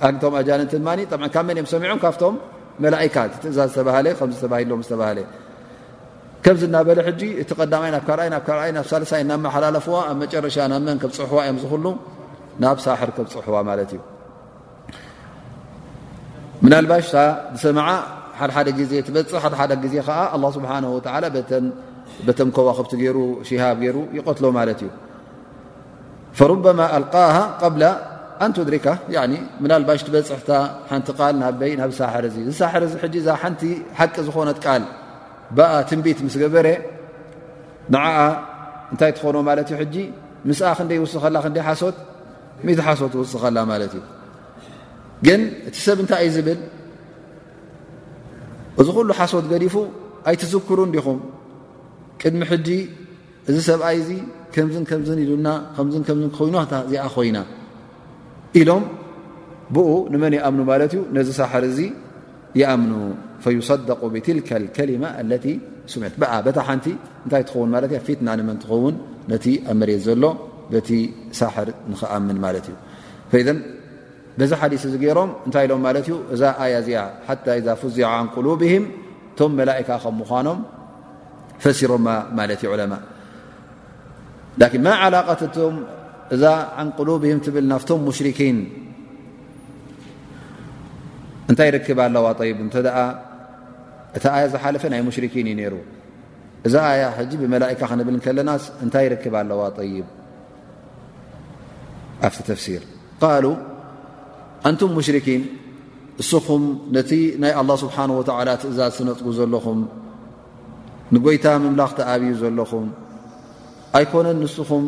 ኣግቶም 0.07 0.33
ኣጃንንትማ 0.39 0.87
ካብ 1.33 1.43
መን 1.47 1.57
እኦም 1.61 1.67
ሰሚዖም 1.73 1.99
ካብቶም 2.05 2.35
መላካት 2.83 3.31
ትእዛዝ 3.43 3.69
ዝተባ 3.73 3.87
ከተሂም 4.19 4.81
ዝተሃለ 4.87 5.19
ከምዝ 6.43 6.63
ናበለ 6.75 6.99
ጂ 7.19 7.23
እቲ 7.41 7.49
ቀዳማይ 7.61 7.91
ናብ 7.95 8.03
ካርኣይ 8.09 8.29
ናብ 8.35 8.45
ኣይ 8.65 8.71
ናብ 8.77 8.85
ሳለሳይ 8.91 9.23
ናመሓላለፍዋ 9.31 9.97
ኣብ 10.11 10.17
መጨረሻ 10.23 10.57
ናብመን 10.73 10.99
ከብ 11.01 11.11
ፅሕዋ 11.19 11.39
እዮም 11.47 11.57
ዝክሉ 11.63 11.85
ናብ 12.63 12.77
ሳሕር 12.85 13.09
ከብ 13.17 13.27
ፅሕዋ 13.35 13.55
ማለት 13.69 13.89
እዩ 13.95 13.99
ባሽ 16.67 17.05
ሰ 17.11 17.23
ሓደ 18.55 18.67
ዜ 18.91 19.01
ه 20.07 20.11
ስه 20.53 22.31
ተ 22.37 22.45
ከዋክብቲ 22.55 22.93
ሃ 23.61 23.65
ይቀትሎ 24.15 24.45
እዩ 24.53 24.89
فربማ 26.37 26.79
ኣلقه 26.97 27.37
ን 28.49 28.51
ድሪካ 28.67 28.87
ባ 29.61 29.77
በፅ 29.87 30.01
ቲ 30.05 30.09
ናይ 31.41 31.71
ናብሳሕር 31.81 32.25
ዝሳሕር 32.35 32.83
ቲ 33.13 33.25
ሓቂ 33.99 34.13
ዝኾነ 34.27 34.49
ል 34.81 34.85
ትንቢት 35.89 36.19
ስ 36.33 36.37
ገበረ 36.43 36.67
እንታይ 38.91 39.11
ትኾኖ 39.17 39.35
ም 39.49 39.59
ክ 39.69 39.71
ስኸላ 41.13 41.37
ሓት 41.45 41.57
ሓሶት 41.69 41.97
ስኸላ 43.33 43.59
እዩ 43.87 43.95
ግን 45.27 45.41
እቲ 45.69 45.75
ሰብ 45.85 45.97
እንታይ 46.03 46.21
ይ 46.25 46.29
ዝብል 46.35 46.59
እዚ 48.81 48.87
ኩሉ 48.97 49.09
ሓሶት 49.19 49.45
ገዲፉ 49.51 49.75
ኣይትዝብክሩ 50.29 50.79
ዲኹም 50.95 51.19
ቅድሚ 52.21 52.41
ሕጂ 52.51 52.69
እዚ 53.49 53.55
ሰብኣይ 53.69 53.97
ዚ 54.07 54.09
ከምዝን 54.53 54.83
ከምዝን 54.89 55.19
ኢሉና 55.23 55.47
ከምዝንከም 55.75 56.19
ኮይኑ 56.37 56.55
እዚኣ 56.87 57.03
ኮይና 57.15 57.37
ኢሎም 58.59 58.83
ብኡ 59.75 59.89
ንመን 60.13 60.33
ይኣምኑ 60.37 60.61
ማለት 60.71 60.91
እዩ 60.95 61.01
ነዚ 61.17 61.29
ሳሕር 61.39 61.63
እዚ 61.71 61.79
ይኣምኑ 62.59 62.93
ፈይሰደቁ 63.43 64.01
ብትልከ 64.13 64.49
ከሊማ 64.77 65.03
ለ 65.31 65.35
ስምት 65.91 66.13
ኣ 66.33 66.35
በታ 66.45 66.57
ሓንቲ 66.67 66.85
እንታይ 67.25 67.43
ትኸውን 67.49 67.69
ማለት 67.75 67.91
እ 67.97 68.01
ፊትና 68.07 68.27
ንመን 68.39 68.57
ትኸውን 68.63 68.95
ነቲ 69.31 69.45
ኣብ 69.71 69.75
መሬት 69.81 70.01
ዘሎ 70.07 70.23
በቲ 70.73 70.89
ሳሕር 71.39 71.67
ንክኣምን 71.91 72.37
ማለት 72.45 72.65
እዩ 72.69 73.59
ዚ 74.49 74.55
ሓዲث 74.61 74.83
ዚ 74.95 75.03
ሮም 75.17 75.29
እታይ 75.47 75.65
ኢሎ 75.67 75.73
እዛ 76.33 76.41
ዚ 76.87 76.89
ى 76.97 77.75
فዚع 77.81 78.09
ع 78.17 78.19
قلبه 78.35 78.73
ቶ 79.37 79.47
መላئካ 79.59 79.89
ከ 80.03 80.07
ምኖም 80.19 80.59
ፈሮ 81.63 81.91
ዩ 82.63 82.75
علقቶ 85.05 85.41
እዛ 86.35 86.43
ع 86.81 86.85
قله 86.97 87.13
ብል 87.55 87.65
ናቶም 87.71 88.01
ሽን 88.39 88.57
እንታይ 91.51 91.69
ርክ 91.75 91.87
ኣለዋ 92.07 92.25
ይ 92.49 92.51
እ 92.63 92.77
እታ 94.17 94.25
ዝሓፈ 94.51 94.83
ናይ 94.91 94.99
ሽኪን 95.15 95.47
ዩ 95.63 95.67
ሩ 95.71 95.75
እዛ 96.67 96.75
ብئካ 97.53 97.81
ክብል 97.99 98.33
ለና 98.37 98.49
እታይ 98.85 99.07
ክብ 99.23 99.35
ኣለዋ 99.41 99.61
ይ 99.89 99.95
ኣቲ 102.27 102.35
ሲር 102.67 102.83
ኣንቱም 104.67 104.89
ሙሽርኪን 104.97 105.43
እስኹም 106.21 106.63
ነቲ 106.95 107.11
ናይ 107.41 107.51
ኣላه 107.59 107.75
ስብሓን 107.83 108.09
ወተዓላ 108.19 108.49
ትእዛዝ 108.61 108.97
ነፅጉ 109.09 109.27
ዘለኹም 109.37 109.79
ንጐይታ 111.13 111.45
መምላኽቲኣብዩ 111.65 112.31
ዘለኹም 112.41 112.85
ኣይኮነን 113.97 114.37
ንስኹም 114.43 114.85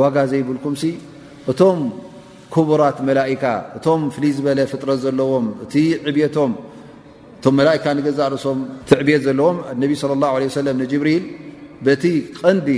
ዋጋ 0.00 0.16
ዘይብልኩምሲ 0.30 0.82
እቶም 1.50 1.78
ክቡራት 2.54 2.98
መላኢካ 3.08 3.44
እቶም 3.76 4.00
ፍልይ 4.14 4.32
ዝበለ 4.38 4.58
ፍጥረት 4.72 4.98
ዘለዎም 5.04 5.46
እቲ 5.64 5.74
ዕብቶም 6.10 6.52
እቶም 7.36 7.54
መላእካ 7.60 7.84
ንገዛ 7.98 8.18
ርእሶም 8.34 8.58
እቲዕብት 8.82 9.22
ዘለዎም 9.28 9.56
ኣነቢ 9.74 9.92
ለ 10.10 10.12
ላه 10.24 10.34
ለ 10.42 10.52
ሰለም 10.58 10.76
ንጅብሪል 10.82 11.24
በቲ 11.86 12.04
ቀንዲ 12.40 12.68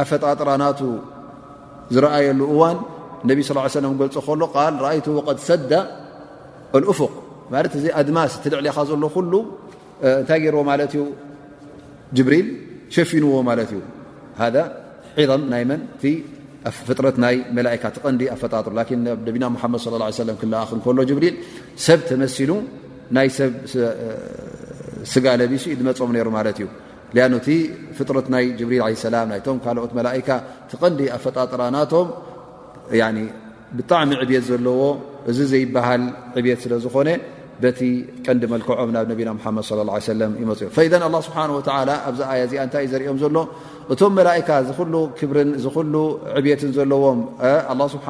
ኣ 0.00 0.04
ፈጣጥራ 0.10 0.48
ናቱ 0.62 0.80
ዝረኣየሉ 1.94 2.40
እዋን 2.54 2.76
ነብ 3.28 3.38
ى 3.40 3.44
ገልፅ 4.00 4.18
ከሎ 4.28 4.42
ል 4.80 4.84
ኣይቱ 4.90 5.06
ቀ 5.26 5.28
ሰዳ 5.48 5.72
ፉቅ 6.98 7.12
ማ 7.52 7.56
እዚ 7.78 7.84
ኣድማስ 8.00 8.32
ልዕሊኻ 8.52 8.76
ዘሎ 8.88 9.00
ሉ 9.32 9.34
እንታይ 10.20 10.38
ገይርዎ 10.44 10.60
ማት 10.68 10.92
ዩ 10.98 11.02
ጅብሪል 12.16 12.46
ሸፊንዎ 12.94 13.30
ማለት 13.48 13.70
እዩ 13.74 13.80
ذ 15.30 15.32
ም 15.42 15.70
ናይፍጥረት 16.02 17.16
ናይ 17.24 17.36
መላካ 17.56 17.84
ቀንዲ 18.04 18.22
ኣፈጣጥሩ 18.34 18.72
ነቢና 19.28 19.44
መድ 19.54 19.78
ص 19.84 19.86
ه 19.88 19.92
ع 20.04 20.36
ክኣክ 20.40 20.70
ከሎ 20.84 20.98
ጅብሪል 21.10 21.34
ሰብ 21.86 21.98
ተመሲሉ 22.10 22.50
ናይ 23.16 23.28
ሰብ 23.38 23.50
ስጋለቢሲ 25.12 25.64
ድመፆም 25.80 26.10
ሩ 26.26 26.28
ማት 26.36 26.58
እዩ 26.58 26.66
እቲ 27.38 27.48
ፍጥረት 27.96 28.26
ናይ 28.34 28.44
ጅብሪል 28.60 28.80
ላ 29.14 29.16
ናቶ 29.32 29.46
ካልኦት 29.66 29.92
ላካ 30.08 30.28
ትቀንዲ 30.70 31.00
ኣፈጣጥራ 31.16 31.60
ናቶም 31.78 32.08
ብጣዕሚ 33.78 34.10
ዕብት 34.22 34.44
ዘለዎ 34.50 34.80
እዚ 35.30 35.38
ዘይበሃል 35.52 36.02
ዕብት 36.36 36.58
ስለዝኾነ 36.64 37.08
በቲ 37.62 37.80
ቀንዲ 38.26 38.42
መልክዖም 38.52 38.90
ናብ 38.94 39.06
ና 39.14 39.14
ድ 39.14 39.14
ه 39.24 39.94
ይፅ 39.94 40.74
እዮም 40.74 41.18
ስሓ 41.26 41.36
ኣብዚ 41.70 42.18
ኣ 42.28 42.32
እዚኣ 42.46 42.58
እንታይ 42.66 42.82
እዩ 42.86 42.90
ዘርኦም 42.92 43.18
ዘሎ 43.22 43.36
እቶም 43.92 44.12
መላካ 44.18 44.48
ክብርን 45.18 45.50
ብትን 46.46 46.70
ዘለዎም 46.76 47.20
ስሓ 47.94 48.06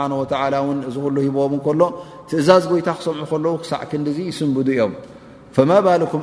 ሂም 1.27 1.37
ሎ 1.81 1.83
ትእዛዝ 2.31 2.65
ይታ 2.81 2.89
ክሰምዑ 2.99 3.19
ከለዉ 3.33 3.55
ክሳዕ 3.63 3.81
ክንዲ 3.91 4.09
ስምብ 4.39 4.59
እዮም 4.75 4.93
ፈማ 5.57 5.71
ባኩም 5.87 6.23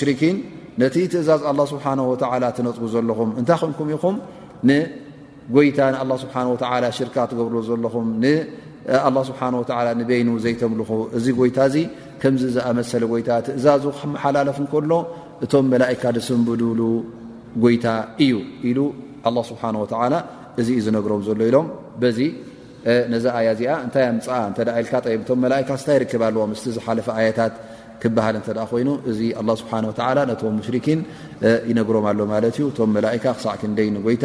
ሽን 0.00 0.36
ነቲ 0.82 0.96
ትእዛዝ 1.14 1.42
ስሓ 1.74 1.84
ነፅ 2.00 2.80
ዘለኹም 2.94 3.30
እታ 3.40 3.50
ኩኢኹ 3.80 4.04
ጎይታ 5.56 5.78
ንኣላ 5.92 6.12
ስብሓ 6.22 6.34
ወተ 6.54 6.62
ሽርካ 6.98 7.16
ትገብር 7.30 7.54
ዘለኹም 7.68 8.08
ንላ 8.24 9.16
ስብሓ 9.28 9.40
ወ 9.60 9.64
ንበይኑ 10.00 10.28
ዘይተምልኹ 10.44 10.90
እዚ 11.18 11.26
ጎይታ 11.40 11.58
እዚ 11.70 11.76
ከምዚ 12.22 12.42
ዝኣመሰለ 12.56 13.02
ጎይታ 13.12 13.30
ትእዛዙ 13.46 13.84
ክመሓላለፍ 14.00 14.58
ከሎ 14.72 14.92
እቶም 15.44 15.66
መላእካ 15.72 16.02
ድስምብድሉ 16.18 16.80
ጎይታ 17.64 17.86
እዩ 18.24 18.34
ኢሉ 18.68 18.78
ኣላ 19.30 19.36
ስብሓ 19.50 19.62
ወተዓላ 19.84 20.14
እዚ 20.60 20.68
እዩ 20.78 20.82
ዝነግሮም 20.86 21.22
ዘሎ 21.28 21.40
ኢሎም 21.50 21.66
በዚ 22.02 22.18
ነዚ 23.14 23.24
ኣያ 23.38 23.48
እዚኣ 23.56 23.70
እንታይ 23.86 24.04
ኣምፃ 24.10 24.26
እ 24.74 24.74
ኢልካ 24.82 24.92
ጠ 25.04 25.16
ቶም 25.30 25.38
መላእካ 25.44 25.70
ስታይ 25.82 25.94
ይርክብ 25.98 26.22
ኣለዎ 26.28 26.42
ስ 26.62 26.74
ዝሓለፈ 26.76 27.06
ኣያታት 27.20 27.54
ክበሃል 28.02 28.36
እተ 28.40 28.48
ኮይኑ 28.72 28.88
እዚ 29.10 29.20
ኣ 29.40 29.42
ስብሓ 29.62 29.72
ነቶም 30.30 30.52
ሙሽሪኪን 30.58 31.00
ይነግሮም 31.70 32.06
ኣሎ 32.12 32.20
ማለት 32.34 32.54
እዩ 32.60 32.66
እቶም 32.74 32.90
መላካ 32.98 33.24
ክሳዕ 33.38 33.54
ክንደይኒ 33.62 33.96
ጎይታ 34.06 34.24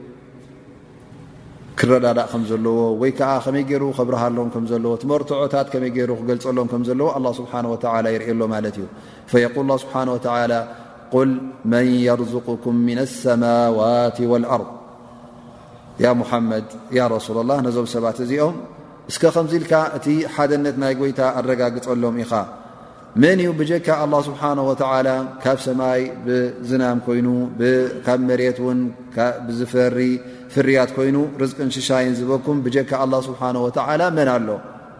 ክረዳዳእ 1.81 2.27
ከም 2.31 2.41
ዘለዎ 2.49 2.79
ወይ 3.01 3.11
ከዓ 3.19 3.29
ከመይ 3.43 3.63
ገይሩ 3.69 3.83
ክብርሃሎም 3.97 4.49
ከምዘለዎ 4.53 4.91
ትመርትዖታት 5.01 5.67
ከመይ 5.73 5.91
ገሩ 5.95 6.09
ክገልፀሎም 6.19 6.67
ከምዘለዎ 6.71 7.07
ኣ 7.17 7.19
ስብሓ 7.37 7.51
ላ 8.05 8.11
ይርእሎ 8.15 8.41
ማለት 8.53 8.75
እዩ 8.81 8.85
ፈየል 9.31 9.69
ስብሓ 9.83 9.95
ላ 10.51 10.59
ቁል 11.13 11.31
መን 11.73 11.87
የርዘቁኩም 12.07 12.77
ምና 12.87 12.99
ሰማዋት 13.15 14.17
ልኣርض 14.43 14.69
ያ 16.05 16.09
ሙሓመድ 16.21 16.67
ያ 16.97 17.07
ረሱላ 17.15 17.39
ላ 17.51 17.61
ነዞም 17.67 17.87
ሰባት 17.97 18.19
እዚኦም 18.25 18.55
እስከ 19.11 19.23
ከምዚኢልካ 19.37 19.73
እቲ 19.99 20.05
ሓደነት 20.35 20.75
ናይ 20.83 20.93
ጎይታ 20.99 21.19
ኣረጋግፀሎም 21.41 22.17
ኢኻ 22.23 22.33
መን 23.21 23.39
እዩ 23.43 23.49
ብጀካ 23.59 23.87
ኣላ 24.03 24.13
ስብሓና 24.27 24.59
ወላ 24.69 25.07
ካብ 25.45 25.57
ሰማይ 25.65 26.01
ብዝናም 26.27 26.99
ኮይኑ 27.07 27.27
ካብ 28.05 28.19
መሬት 28.29 28.59
ውን 28.67 28.79
ብዝፈሪ 29.47 29.97
ፍርያት 30.53 30.89
ኮይኑ 30.97 31.17
ርዝቅን 31.41 31.69
ሽሻይን 31.75 32.13
ዝበኩም 32.19 32.57
ብጀካ 32.65 32.91
ኣላ 33.03 33.13
ስብሓን 33.27 33.55
ወተዓላ 33.65 34.01
መን 34.17 34.29
ኣሎ 34.35 34.47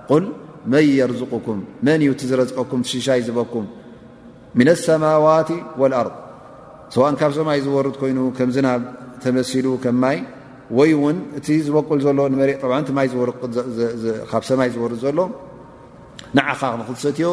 ቁል 0.10 0.26
መይ 0.74 0.86
የርዝቅኩም 1.00 1.60
መን 1.86 2.02
እዩ 2.06 2.12
እቲ 2.16 2.22
ዝረዝቀኩም 2.32 2.82
ሽሻይ 2.92 3.20
ዝበኩም 3.28 3.66
ምን 4.60 4.70
ሰማዋት 4.86 5.50
ወልኣር 5.82 6.08
ስዋን 6.94 7.16
ካብ 7.22 7.32
ሰማይ 7.38 7.60
ዝወርድ 7.66 7.96
ኮይኑ 8.02 8.20
ከምዝና 8.38 8.70
ተመሲሉ 9.24 9.68
ከማይ 9.84 10.18
ወይ 10.78 10.90
እውን 10.98 11.18
እቲ 11.40 11.48
ዝበቁል 11.68 12.00
ዘሎ 12.06 12.20
ካብ 14.32 14.44
ሰማይ 14.50 14.70
ዝወርድ 14.76 15.00
ዘሎ 15.06 15.20
ንዓኻንክሰትዮ 16.38 17.28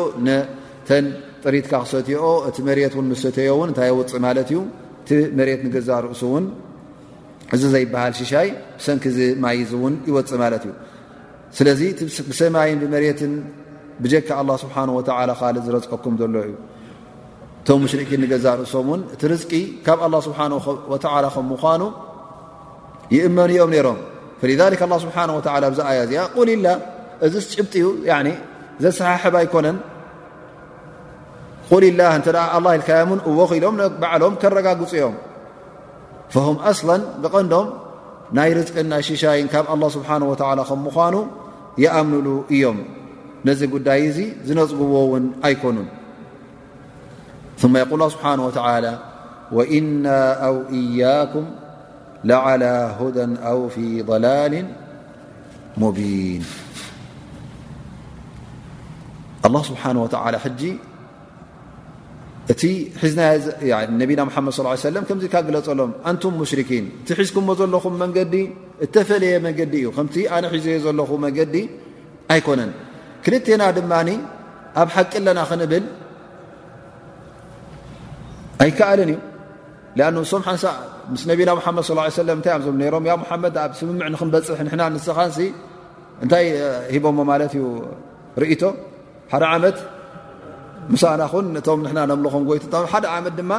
ተንጥሪትካ 0.89 1.73
ክሰትኦ 1.85 2.27
እቲ 2.49 2.57
መሬት 2.69 2.95
ን 3.11 3.17
ሰትዮ 3.23 3.51
ውን 3.61 3.69
እንታይ 3.71 3.91
ውፅእ 3.99 4.15
ማለት 4.27 4.49
እዩ 4.53 4.59
እቲ 5.03 5.11
መሬት 5.39 5.61
ንገዛ 5.67 5.89
ርእሱ 6.05 6.23
እውን 6.29 6.45
እዚ 7.55 7.63
ዘይበሃል 7.75 8.13
ሽሻይ 8.21 8.49
ብሰንኪ 8.79 9.05
ዚ 9.17 9.19
ማይዚ 9.43 9.71
እውን 9.79 9.95
ይወፅእ 10.09 10.39
ማለት 10.43 10.63
እዩ 10.67 10.73
ስለዚ 11.57 11.81
ብሰማይን 12.31 12.79
ብመሬትን 12.83 13.33
ብጀካ 14.05 14.29
ስብሓ 14.65 14.77
ካእ 15.41 15.61
ዝረፅኩም 15.67 16.15
ዘሎ 16.21 16.35
እዩ 16.49 16.53
እቶም 17.61 17.79
ሙሽርን 17.85 18.11
ንገዛ 18.25 18.47
ርእሶም 18.61 18.89
ውን 18.93 19.01
እቲ 19.15 19.23
ርዝቂ 19.33 19.53
ካብ 19.87 19.99
ه 20.05 20.21
ስብሓ 20.27 20.39
ወ 20.93 20.97
ከም 21.35 21.47
ምኳኑ 21.53 21.83
ይእመንኦም 23.15 23.71
ነሮም 23.75 23.99
ስብሓ 25.05 25.17
ዚ 25.79 25.81
ኣያ 25.93 25.99
እዚኣ 26.07 26.23
ቁልላ 26.37 26.67
እዚ 27.29 27.35
ጭብ 27.53 27.65
እዩ 27.81 27.87
ዘሰሓሕብ 28.83 29.35
ኣይኮነን 29.41 29.79
ቁልላ 31.71 32.01
እ 32.19 32.21
ልከን 32.81 33.11
እወኺኢሎም 33.31 33.77
በዓሎም 34.03 34.35
ከረጋግፅ 34.43 34.93
እዮም 34.99 35.15
فه 36.35 36.47
ل 37.23 37.25
ቐዶም 37.35 37.69
ናይ 38.37 38.51
ርزቅ 38.57 38.77
ና 38.91 38.95
ሽሻይን 39.09 39.49
ካብ 39.53 39.65
لله 39.75 39.89
ስه 39.95 40.09
و 40.31 40.35
ምኑ 40.85 41.15
يأምሉ 41.85 42.27
እዮም 42.55 42.79
ነዚ 43.47 43.61
ጉዳይ 43.75 44.01
እዚ 44.09 44.19
ዝነፅግዎ 44.47 44.95
ውን 45.13 45.25
ኣይኮኑ 45.49 45.79
ث 47.61 47.65
ه 47.67 47.69
ብه 47.91 48.97
وى 49.57 49.65
إና 49.79 50.07
و 50.57 50.59
እያك 50.79 51.35
لعلى 52.31 52.75
هد 52.99 53.19
و 53.61 53.65
ف 53.75 53.77
ضላል 54.09 54.53
እቲነና 62.53 63.29
መድ 64.01 64.21
ص 64.57 64.85
ከምዚ 65.09 65.25
ካ 65.33 65.37
ግለፀሎም 65.47 65.91
ኣንቱም 66.11 66.35
ሙሽርኪን 66.41 66.85
እቲ 67.01 67.09
ሒዝኩዎ 67.21 67.51
ዘለኹ 67.61 67.85
መንገዲ 68.03 68.35
እተፈለየ 68.85 69.35
መንገዲ 69.47 69.73
እዩ 69.81 69.87
ከምቲ 69.97 70.17
ኣነ 70.35 70.45
ሒዘ 70.55 70.67
ዘለኹ 70.85 71.11
መንገዲ 71.25 71.55
ኣይኮነን 72.35 72.71
ክልተና 73.25 73.63
ድማኒ 73.79 74.09
ኣብ 74.83 74.89
ሓቂ 74.95 75.13
ኣለና 75.21 75.39
ክንብል 75.51 75.85
ኣይከኣለን 78.65 79.11
እዩ 79.13 80.01
ኣ 80.09 80.11
ሶም 80.33 80.43
ሓ 80.49 80.53
ምስ 81.15 81.23
ነቢና 81.33 81.51
ድ 81.53 81.89
ص 81.91 82.19
ለ 82.29 82.31
እታይ 82.39 82.55
ኣዞም 82.59 82.79
ሮም 82.95 83.05
ሓመድ 83.29 83.55
ኣብ 83.65 83.71
ስምምዕ 83.79 84.01
ንክንበፅሕ 84.15 84.59
ና 84.81 84.83
ንስኻን 84.97 85.33
እንታይ 86.25 86.47
ሂቦ 86.95 87.05
ማለት 87.33 87.53
እዩ 87.59 87.65
ርኢቶ 88.43 88.63
ሓደ 89.33 89.43
ዓመት 89.55 89.77
ምሳናኹን 90.95 91.47
እቶም 91.61 91.81
ና 91.97 92.01
ምልኹም 92.21 92.43
ጎይቶታ 92.49 92.75
ሓደ 92.93 93.05
ዓመት 93.15 93.35
ድማ 93.39 93.53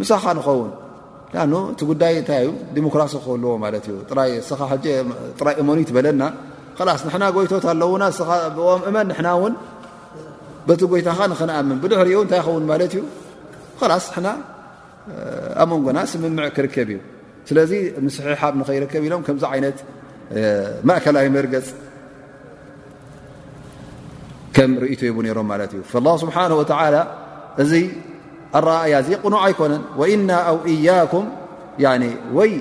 ምሳኻ 0.00 0.24
ንኸውን 0.38 0.70
እቲ 1.72 1.80
ጉዳይ 1.90 2.14
እታይእዩ 2.22 2.50
ዲሞክራሲ 2.76 3.12
ክክለዎ 3.22 3.50
ማት 3.62 3.86
እዩ 3.88 3.94
ራይ 4.18 4.30
እመኒ 5.62 5.78
ትበለና 5.88 6.22
ስ 7.00 7.02
ንና 7.12 7.24
ጎይቶት 7.36 7.64
ኣለዉና 7.72 8.04
ም 8.56 8.82
እመን 8.88 9.06
ንና 9.18 9.28
ውን 9.42 9.54
በቲ 10.68 10.80
ጎይታኻ 10.92 11.18
ንክነኣምን 11.32 11.78
ብድሕሪ 11.82 12.08
እንታይ 12.26 12.38
ይኸውን 12.42 12.64
ማለት 12.70 12.92
እዩ 12.96 13.02
ላስ 13.92 14.06
ንና 14.16 14.28
ኣመን 15.62 15.80
ጎና 15.86 15.98
ስምምዕ 16.12 16.48
ክርከብ 16.56 16.88
እዩ 16.94 16.98
ስለዚ 17.48 17.72
ምስሒሓብ 18.06 18.54
ንኸይርከብ 18.60 19.02
ኢሎም 19.08 19.22
ከምዚ 19.26 19.44
ዓይነት 19.52 19.78
ማእከላዊ 20.88 21.26
መርገፅ 21.36 21.68
ርእቶ 24.82 25.00
ይቡ 25.08 25.16
ሮም 25.38 25.46
ማት 25.52 25.72
እዩ 25.76 25.80
ስብሓه 26.22 27.00
እዚ 27.62 27.72
ኣረእያ 28.58 28.94
ቅኑ 29.22 29.34
ኣይኮነን 29.46 29.82
እና 30.16 30.30
ኣው 30.50 30.58
እያኩም 30.72 31.24
ወይ 32.36 32.52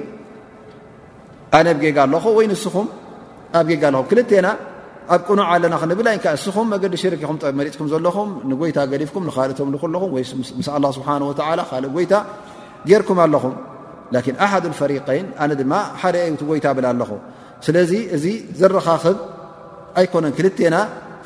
ኣነብጌጋ 1.57 1.97
ኣለኹ 2.05 2.23
ወይ 2.37 2.45
ንስኹም 2.51 2.87
ኣብ 3.59 3.67
ጋ 3.81 3.83
ኣለኹ 3.89 4.01
ክልና 4.09 4.47
ኣብ 5.13 5.21
ቅኑ 5.27 5.39
ኣለና 5.51 5.73
ክንብል 5.81 6.07
ንስኹም 6.37 6.67
መዲ 6.73 6.83
ሽርክ 7.03 7.21
መፅኩም 7.59 7.87
ዘለኹም 7.93 8.29
ንይታ 8.49 8.79
ገፍኩም 8.91 9.23
ልኹ 9.95 10.03
ስ 10.29 10.31
ስሓ 10.65 11.11
ካእ 11.69 11.87
ይታ 12.05 12.15
ጌርኩም 12.89 13.19
ኣለኹም 13.25 13.53
ኣሓ 14.45 14.53
ፈሪቀይን 14.81 15.27
ኣነ 15.43 15.51
ድማ 15.61 15.73
ሓደ 16.01 16.15
ጎይታ 16.49 16.65
ብላ 16.77 16.85
ኣለኹ 16.93 17.11
ስለዚ 17.65 17.91
እዚ 18.15 18.25
ዘረኻክብ 18.61 19.17
ኣይኮነን 19.99 20.33
ክልና 20.37 20.75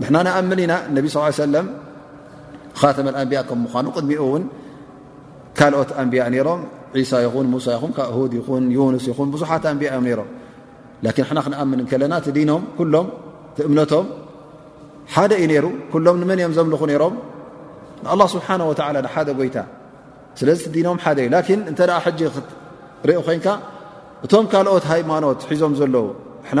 ንና 0.00 0.16
نኣምن 0.26 0.58
ኢና 0.64 0.72
ነብ 0.96 1.04
صلى 1.14 1.28
س 1.38 1.40
ኻተመ 2.80 3.06
لኣንبያ 3.14 3.38
ምዃኑ 3.62 3.86
ቅድሚኡን 3.96 4.42
ካኦት 5.58 5.90
ኣንبያ 6.00 6.20
ሮ 6.46 6.48
عሳ 6.98 7.10
ይኹን 7.24 7.44
ሳ 7.66 7.68
ኹ 7.80 7.84
ስ 9.04 9.10
ኹን 9.16 9.28
ብዙሓት 9.34 9.64
ኣንያ 9.72 9.88
ም 10.04 10.08
ل 10.18 10.20
ና 11.04 11.06
ክኣምን 11.16 11.80
ለና 12.02 12.14
ዲም 12.36 12.50
እምነቶም 13.68 14.06
ሓደ 15.14 15.32
እዩ 15.44 15.52
ሩ 15.64 15.98
ሎም 16.06 16.16
መን 16.30 16.40
ም 16.50 16.52
ዘምلኹ 16.58 16.82
ሮም 17.02 17.14
لله 18.12 18.26
ስብሓهو 18.34 18.72
ሓደ 19.14 19.28
ጎይታ 19.38 19.56
ስለ 20.38 20.48
ዲኖም 20.74 20.96
ዩ 21.04 21.36
እ 21.38 23.14
ኦ 23.18 23.22
ኮን 23.26 23.38
እቶም 24.26 24.44
ካኦት 24.52 24.84
ሃይማኖት 24.92 25.40
ሒዞም 25.50 25.72
ዘለዉ 25.80 26.06
ና 26.58 26.60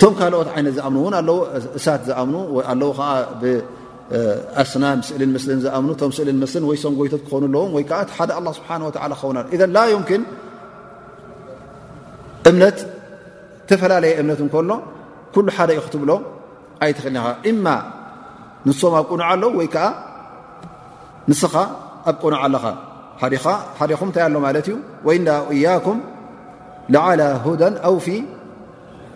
ቶም 0.00 0.12
ካልኦት 0.18 0.48
ይነት 0.58 0.72
ዝኣም 0.76 0.94
እውን 1.00 1.14
ኣለው 1.20 1.38
እሳት 1.78 2.00
ዝም 2.08 2.30
ለው 2.82 2.90
ከዓ 2.98 3.08
ብኣስናም 3.40 4.98
ስእሊ 5.08 5.22
ምስሊን 5.34 5.60
ዝኣ 5.64 5.74
ቶም 6.00 6.10
ስእሊ 6.16 6.28
ስን 6.54 6.64
ወይሰምጎይቶት 6.70 7.22
ክኾኑ 7.26 7.42
ኣለዎ 7.54 7.58
ወይዓሓደ 7.58 7.58
ه 7.58 7.58
ስብሓ 8.58 8.94
ክኸ 8.94 9.60
እ 9.66 9.68
ላ 9.76 9.78
ዩምክን 9.94 10.22
እምነት 12.50 12.78
ተፈላለየ 13.68 14.12
እምነት 14.22 14.40
ከሎ 14.54 14.70
ኩل 15.34 15.46
ሓደ 15.56 15.70
ዩ 15.78 15.80
ክትብሎ 15.86 16.10
ኣይትክእልኒኻ 16.84 17.26
እማ 17.50 17.66
ንስም 18.66 18.94
ኣብ 18.98 19.06
ቁኑዕ 19.12 19.24
ኣለ 19.30 19.42
ወይ 19.60 19.68
ከዓ 19.74 19.86
ንስኻ 21.30 21.54
ኣብ 22.10 22.16
ቁኑዕ 22.22 22.38
ኣለኻ 22.44 22.64
ሓደኹም 23.78 24.08
ንታይ 24.10 24.22
ኣሎ 24.28 24.36
ማለት 24.46 24.66
እዩ 24.70 24.74
ኢ 25.16 25.18
እያኩም 25.56 25.98
ዓ 27.06 27.06
ሁደ 27.44 27.62
ኣው 27.88 27.96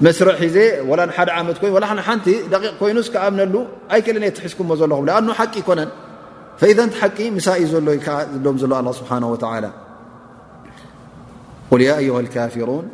مسرح 0.00 0.36
ولا 0.88 1.04
ن 1.06 1.10
عم 1.34 1.46
نت 1.50 2.26
دقيق 2.52 2.74
كينس 2.80 3.08
كأمنل 3.14 3.54
أي 3.92 4.00
كلنتحسك 4.04 4.60
لخم 4.60 5.04
لأنه 5.06 5.32
ح 5.40 5.42
كن 5.66 5.80
فإذا 6.60 6.84
ح 7.00 7.02
ما 7.36 7.40
ل 8.44 8.46
م 8.54 8.56
ل 8.60 8.72
الله 8.80 8.92
سبحانه 9.00 9.28
وتعالى 9.34 9.70
قل 11.70 11.80
يا 11.88 11.94
أيها 12.02 12.20
الكافرون 12.26 12.84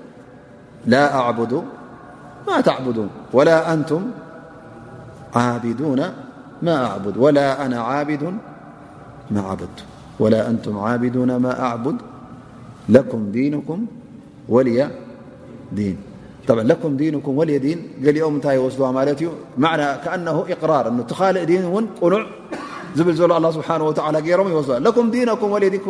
لا 0.95 1.05
أعبد 1.21 1.53
ما 2.49 2.57
تعبدون 2.69 3.09
وللا 3.37 3.59
أنتم 3.75 4.03
عابدون 10.87 11.31
ما 11.45 11.53
أعبد 11.67 11.97
لكم 12.97 13.21
دينكم 13.39 13.79
ولي 14.55 14.91
دين 15.81 15.97
ም 16.51 16.93
ዲንኩም 17.09 17.35
ወዲን 17.41 17.81
ገሊኦም 18.05 18.37
ታይ 18.45 18.57
ወስዋ 18.67 18.83
ማእዩ 18.97 19.25
ራር 20.71 20.85
ቲኻልእ 21.11 21.49
እ 21.57 21.63
ቁኑዕ 22.03 22.23
ዝብል 22.99 23.15
ስሓ 23.59 23.69
ሮም 23.83 24.49
ይስዋ 24.55 24.75
ዲ 25.15 25.17
እኹ 25.35 25.87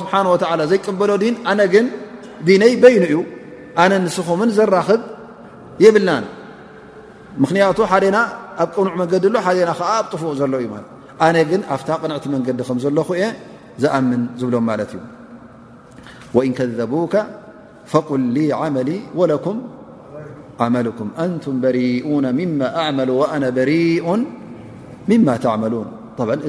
ስሓ 0.00 0.50
ዘይቅበሎ 0.72 1.10
ነ 1.58 1.62
ግን 1.74 1.86
ዲነይ 2.48 2.72
በይኑ 2.84 3.04
ዩ 3.14 3.18
ኣነ 3.82 3.92
ንስኹም 4.06 4.40
ዘራክብ 4.58 5.02
ይብልና 5.84 6.10
ምክንያቱ 7.42 7.78
ሓደና 7.90 8.16
ኣብ 8.62 8.68
ቁኑዕ 8.76 8.94
መንዲ 9.00 9.12
ሎ 9.34 9.36
ና 9.70 9.72
ኣጥፉእ 10.00 10.34
ዘሎ 10.40 10.52
እዩ 10.62 10.68
ነ 11.36 11.46
ግን 11.50 11.62
ኣፍ 11.76 11.82
ቕንዕቲ 12.04 12.24
መንገዲ 12.36 12.58
ከ 12.68 12.74
ዘለኹ 12.86 13.08
ዝኣምን 13.82 14.22
ዝብሎም 14.40 14.64
ማለት 14.70 14.90
እዩ 14.96 15.00
وإن 16.36 16.52
كذبوك 16.52 17.14
فقل 17.86 18.20
لي 18.36 18.52
عملي 18.52 19.00
ولكم 19.14 19.56
عملكم 20.60 21.08
أنتم 21.18 21.54
بريئون 21.60 22.32
مما 22.34 22.68
أعمل 22.80 23.10
وأنا 23.10 23.48
بريء 23.50 24.06
مما 25.08 25.36
تعملون 25.36 25.86
طبعا 26.18 26.36
ن 26.36 26.42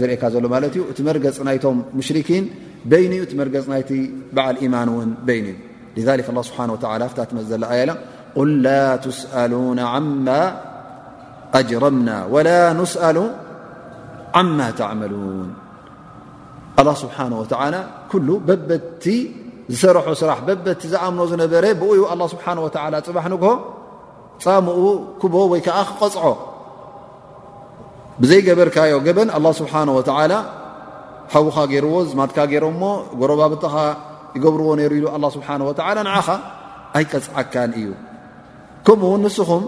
زر 0.00 0.10
ل 0.44 0.46
ملت 0.54 0.74
ت 0.96 0.98
مرج 1.08 1.26
يتم 1.56 1.76
مشركين 1.98 2.44
بين 2.92 3.12
ت 3.30 3.32
مرج 3.38 3.54
ت 3.88 3.90
بعل 4.36 4.54
إيمان 4.64 4.88
ون 4.98 5.08
بيني 5.28 5.54
لذلك 5.98 6.26
الله 6.30 6.44
سبحانه 6.50 6.72
وتعالى 6.76 7.04
فتم 7.12 7.36
ل 7.62 7.64
يل 7.80 7.90
قل 8.38 8.50
لا 8.68 8.84
تسألون 9.06 9.78
عما 9.94 10.42
أجرمنا 11.60 12.16
ولا 12.34 12.60
نسأل 12.80 13.18
عما 14.38 14.68
تعملون 14.80 15.48
ኣላ 16.80 16.88
ስብሓን 17.02 17.32
ወተላ 17.40 17.74
ኩሉ 18.12 18.28
በበቲ 18.48 19.04
ዝሰርሖ 19.72 20.06
ስራሕ 20.22 20.38
በበቲ 20.48 20.80
ዝኣምኖ 20.94 21.20
ዝነበረ 21.32 21.64
ብኡዩ 21.80 22.00
ኣላ 22.12 22.22
ስብሓን 22.34 22.58
ወላ 22.64 22.76
ፅባሕ 23.08 23.24
ንግሆ 23.34 23.50
ፃምኡ 24.44 24.78
ክቦ 25.20 25.34
ወይ 25.52 25.60
ከዓ 25.66 25.76
ክቐፅዖ 25.90 26.24
ብዘይገበርካዮ 28.22 28.94
ገበን 29.06 29.28
ኣላ 29.38 29.46
ስብሓ 29.60 29.72
ወተላ 29.98 30.32
ሓውኻ 31.34 31.56
ገይርዎ 31.72 31.94
ዝማትካ 32.10 32.38
ገይሮም 32.52 32.76
ሞ 32.82 32.84
ጎረባብትኻ 33.20 33.74
ይገብርዎ 34.36 34.68
ነይሩ 34.80 34.92
ኢሉ 35.00 35.06
ኣላ 35.16 35.24
ስብሓ 35.36 35.48
ወላ 35.68 35.98
ንዓኻ 36.08 36.28
ኣይ 36.98 37.04
ቀፅዓካን 37.12 37.70
እዩ 37.80 37.86
ከምኡውን 38.86 39.20
ንስኹም 39.26 39.62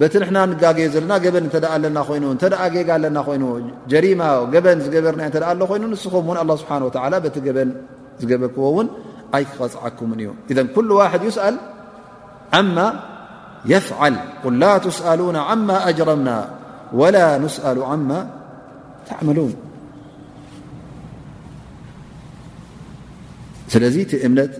በቲ 0.00 0.14
ና 0.34 0.38
ገ 0.78 0.82
ዘለና 0.92 1.12
በን 1.34 1.46
እ 1.58 1.60
ኣና 1.74 1.96
ይ 2.74 2.84
ጋ 2.88 2.96
ለና 3.04 3.18
ኮይኑ 3.26 3.44
ጀማ 3.92 4.22
ገበን 4.54 4.78
ዝገበርና 4.84 5.50
ኮይኑ 5.70 5.82
ንስኹም 5.92 6.26
ه 6.40 6.56
ስብه 6.62 7.28
ቲ 7.34 7.38
በን 7.56 7.70
ዝገበክዎ 8.20 8.76
ን 8.84 8.88
ኣይ 9.36 9.42
ክቀፅዓኩም 9.50 10.10
እዩ 10.20 10.28
ذ 10.56 10.58
ኩل 10.76 10.88
ዋ 10.98 11.00
يስأል 11.28 11.54
يፍል 13.72 14.14
ላ 14.62 14.64
ስأل 14.98 15.20
أጅረምና 15.88 16.30
وላ 17.00 17.18
سأل 17.56 17.78
عመን 17.90 19.50
ስለ 23.72 23.84
ቲ 24.10 24.12
እምነት 24.26 24.52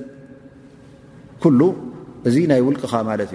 እዚ 2.28 2.36
ናይ 2.50 2.60
ውልቅኻ 2.66 2.92
ማ 3.06 3.10
እዩ 3.26 3.34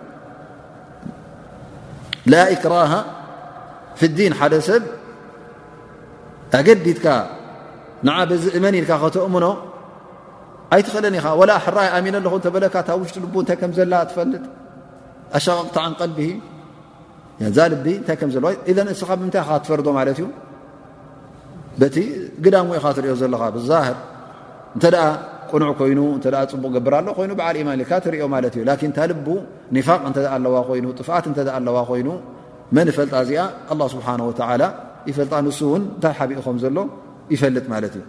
ላ 2.33 2.35
إክራه 2.55 2.91
ፍ 3.99 4.09
ዲን 4.17 4.33
ሓደ 4.39 4.53
ሰብ 4.67 4.83
ኣገዲትካ 6.59 7.05
ንዓ 8.07 8.17
በዚ 8.29 8.43
እመን 8.57 8.73
ኢልካ 8.79 8.91
ከተእምኖ 9.03 9.45
ኣይትክእለን 10.75 11.15
ኢኻ 11.19 11.25
ወላ 11.39 11.51
ሕራይ 11.65 11.87
ኣሚን 11.97 12.15
ኣለኹ 12.19 12.33
ተበለካ 12.45 12.75
ታ 12.87 12.89
ውሽጡ 13.01 13.15
ል 13.27 13.33
እንታይ 13.41 13.57
ከም 13.61 13.71
ዘላ 13.77 13.93
ትፈልጥ 14.09 14.43
ኣሸቀቕቲ 15.37 15.77
عን 15.85 15.93
ቀልቢ 15.99 16.19
ዛ 17.57 17.57
ልቢ 17.73 17.85
እንታይ 18.01 18.17
ከም 18.21 18.29
ዘለዋ 18.35 18.49
እ 18.71 18.73
እስኻ 18.93 19.09
ብምንታይ 19.19 19.43
ትፈርዶ 19.63 19.87
ማለት 19.99 20.17
እዩ 20.19 20.27
በቲ 21.81 21.97
ግዳ 22.45 22.55
ዎ 22.69 22.71
ኢ 22.77 22.81
ኻ 22.83 22.85
ትሪኦ 22.97 23.15
ዘለኻ 23.21 23.41
ብዛهር 23.57 23.97
እ 24.77 24.79
ቁዕ 25.53 25.83
ይኑ 25.91 25.99
ፅቡቅ 26.53 26.71
ገብርኣሎይ 26.77 27.31
ዓማን 28.25 28.45
ኦ 29.41 29.45
ል 29.71 29.75
ኒፋቅ 29.75 29.99
እ 30.21 30.29
ኣዋ 30.37 30.59
ይ 30.79 30.81
ጥፋት 30.99 31.25
ኣለዋ 31.57 31.75
ኮይ 31.91 32.01
መንፈልጣ 32.77 33.13
እዚኣ 33.25 33.41
ስብሓ 33.95 34.07
ይፈጣ 35.09 35.31
ንን 35.43 35.55
ንታይ 35.83 36.13
ሓቢኡም 36.17 36.57
ዘሎ 36.63 36.77
ይፈልጥ 37.33 37.65
ማትእዩ 37.71 38.01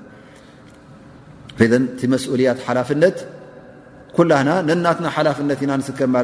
ቲ 2.01 2.11
መስኡልያት 2.13 2.59
ሓላፍነት 2.67 3.17
ኩና 4.17 4.33
ናት 4.87 4.99
ሓላፍነት 5.17 5.61
ኢና 5.67 5.73
ከብ 6.01 6.15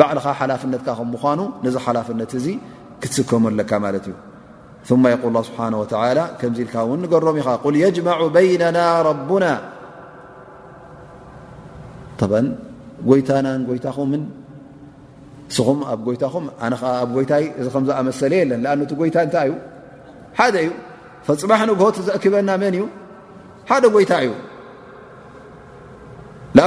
ባዕልኻ 0.00 0.26
ሓላፍነት 0.42 0.82
ምኑ 1.14 1.40
ነዚ 1.66 1.76
ሓላፍነት 1.88 2.30
እ 2.52 2.54
ክትስከመ 3.02 3.44
ኣካ 3.64 3.72
እዩ 3.98 4.06
ቁል 4.90 5.36
ስብሓ 5.48 5.82
ከዚ 6.40 6.56
ኢልካ 6.64 6.74
ውን 6.90 6.98
ንገሮም 7.04 7.36
ኢኻ 7.40 7.48
ል 7.72 7.76
የጅ 7.84 7.96
በይነና 8.34 8.78
ረቡና 9.08 9.44
ጎይታናን 13.08 13.60
ይታኹ 13.76 13.96
እስኹም 15.52 15.78
ኣብ 15.94 16.04
ይታኹም 16.14 16.44
ኣነዓ 16.66 16.82
ኣብ 17.04 17.14
ይታይ 17.22 17.44
እዚ 17.60 17.66
ከምዝኣመሰለ 17.74 18.32
የለን 18.40 18.62
ኣእ 18.70 18.86
ጎይታ 19.00 19.16
እንታይ 19.26 19.48
እዩ 19.48 19.52
ሓደ 20.38 20.54
እዩ 20.64 20.70
ፅባሕ 21.26 21.60
ንግሆ 21.70 21.86
ዘأክበና 22.06 22.50
መን 22.62 22.74
እዩ 22.78 22.84
ሓደ 23.70 23.84
ጎይታ 23.94 24.12
እዩ 24.26 24.30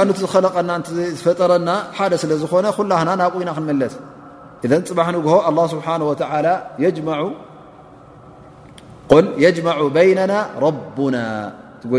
ኣ 0.00 0.02
እቲ 0.12 0.18
ዝኸለቀና 0.24 0.70
ዝፈጠረና 1.18 1.70
ሓደ 1.98 2.12
ስለ 2.22 2.32
ዝኾነ 2.42 2.66
ኩላና 2.76 3.08
ናይና 3.22 3.50
ክንመለስ 3.56 3.94
እ 4.64 4.68
ፅባሕ 4.92 5.06
ንግሆ 5.16 5.34
ه 5.46 5.58
ስብሓ 5.74 5.86
قል 9.10 9.26
يجمع 9.44 9.74
بينናا 9.96 10.50
ربና 10.64 11.16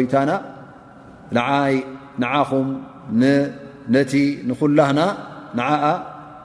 ይታና 0.01 0.32
نኹም 2.22 2.68
ነቲ 3.95 4.12
ኩላهና 4.60 4.99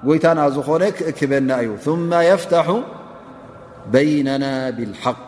ጎይታና 0.07 0.41
ዝኾነ 0.57 0.83
ክእክበና 0.99 1.51
እዩ 1.63 1.71
ثم 1.87 2.11
يفتح 2.31 2.67
بينናا 3.95 4.53
بالحق 4.77 5.23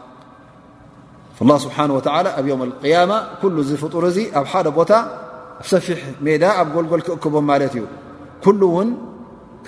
الله 1.43 1.59
سبሓنه 1.65 1.93
ولى 1.99 2.31
ኣብ 2.39 2.45
يوم 2.53 2.63
القيام 2.69 3.11
كل 3.43 3.57
ዝፍጡር 3.71 4.03
እዙ 4.11 4.19
ኣብ 4.39 4.47
ሓደ 4.53 4.67
ቦታ 4.79 4.93
ሰፊሕ 5.71 5.99
ሜዳ 6.27 6.43
ኣብ 6.61 6.69
ጎልጎል 6.75 7.03
ክእክቦም 7.07 7.45
ማለት 7.51 7.73
እዩ 7.79 7.85
كل 8.45 8.61
እውን 8.71 8.89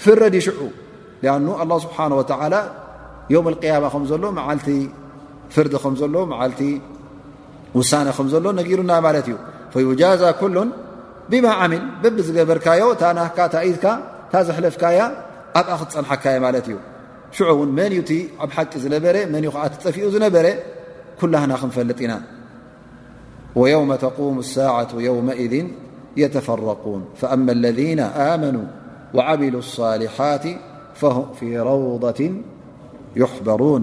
ፍረድ 0.04 0.34
ይሽዑ 0.40 0.60
لأن 1.22 1.46
الله 1.62 1.76
ስبሓنه 1.86 2.14
ولى 2.20 2.60
يم 3.34 3.44
القيم 3.52 3.84
ከ 3.92 4.08
ዘሎ 4.10 4.24
ዓቲ 4.50 4.66
ፍርዲ 5.54 5.74
ከም 5.84 5.94
ዘሎ 6.00 6.14
ዓልቲ 6.42 6.62
وሳن 7.78 8.08
ከም 8.16 8.26
ዘሎ 8.32 8.44
ነጊሩና 8.60 8.92
ማለት 9.06 9.26
እዩ 9.30 9.36
فዩجዛ 9.72 10.22
كل 10.40 10.56
ብማ 11.32 11.46
ዓምል 11.62 11.82
በብ 12.02 12.16
ዝገበርካዮ 12.26 12.82
ታ 13.00 13.04
ታኢድካ 13.54 13.84
ታ 14.32 14.42
ዘሕለፍካያ 14.48 14.98
ኣብ 15.60 15.66
ክትፀንሓካ 15.80 16.24
ማለት 16.44 16.66
እዩ 16.70 16.76
ሽ 17.36 17.46
ውን 17.58 17.70
መን 17.78 17.92
ኣብ 18.44 18.50
ሓቂ 18.56 18.72
ዝነበረ 18.84 19.16
መን 19.34 19.44
ዓ 19.64 19.66
ፀፊኡ 19.84 20.06
ዝነበረ 20.16 20.46
ኩلና 21.20 21.52
ክንፈለጥ 21.62 22.00
ኢና 22.06 22.14
ويوم 23.60 23.90
ተقوم 24.04 24.36
الساعة 24.44 24.90
يومئذ 25.08 25.54
يተፈرقوን 26.22 27.02
فأما 27.20 27.50
الذين 27.58 28.00
آمنوا 28.32 28.66
وعمل 29.16 29.54
الصاሊحاት 29.64 30.44
فه 31.00 31.16
في 31.38 31.48
روضة 31.68 32.20
يحበሩون 33.20 33.82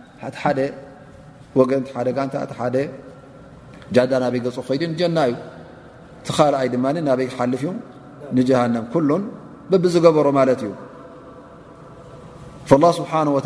እቲ 0.27 0.35
ሓደ 0.43 0.59
ወገን 1.59 1.81
ደጋን 2.07 2.29
ደ 2.75 2.77
ጃዳ 3.95 4.11
ናበይ 4.23 4.39
ገ 4.43 4.47
ኮይዲ 4.67 4.83
ጀና 4.99 5.17
እዩ 5.29 5.33
ቲኻልይ 6.27 6.67
ድ 6.73 6.75
ናበይ 7.09 7.27
ሓልፍ 7.37 7.61
እ 7.69 7.73
ንجሃንም 8.37 8.85
ل 9.09 9.11
በቢ 9.71 9.83
ዝገበሮ 9.93 10.27
ማለት 10.39 10.61
እዩ 10.65 10.71
فالله 12.69 12.91
ስብሓنه 12.99 13.31
و 13.37 13.39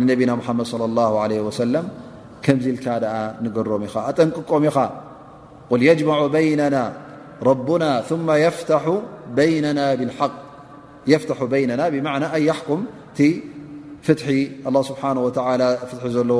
ንነቢና 0.00 0.30
መድ 0.38 0.46
صلى 0.72 0.84
الله 0.90 1.12
عليه 1.24 1.40
وس 1.48 1.60
ከምዚ 2.44 2.66
ልካ 2.76 2.86
ኣ 3.16 3.18
ንገሮም 3.44 3.82
ኢኻ 3.88 3.94
ኣጠንቅቀም 4.08 4.62
ኢኻ 4.70 4.78
قል 5.70 5.80
يجع 5.90 6.06
بይነና 6.34 6.76
ربና 7.48 7.84
ث 8.08 8.10
ح 8.82 8.84
ና 11.80 11.82
ብና 11.94 12.08
ኩም 12.66 12.80
فت 14.04 14.28
الله 14.66 14.82
سبحانه 14.90 15.20
وتلى 15.24 15.68
ت 15.90 16.04
ل 16.30 16.32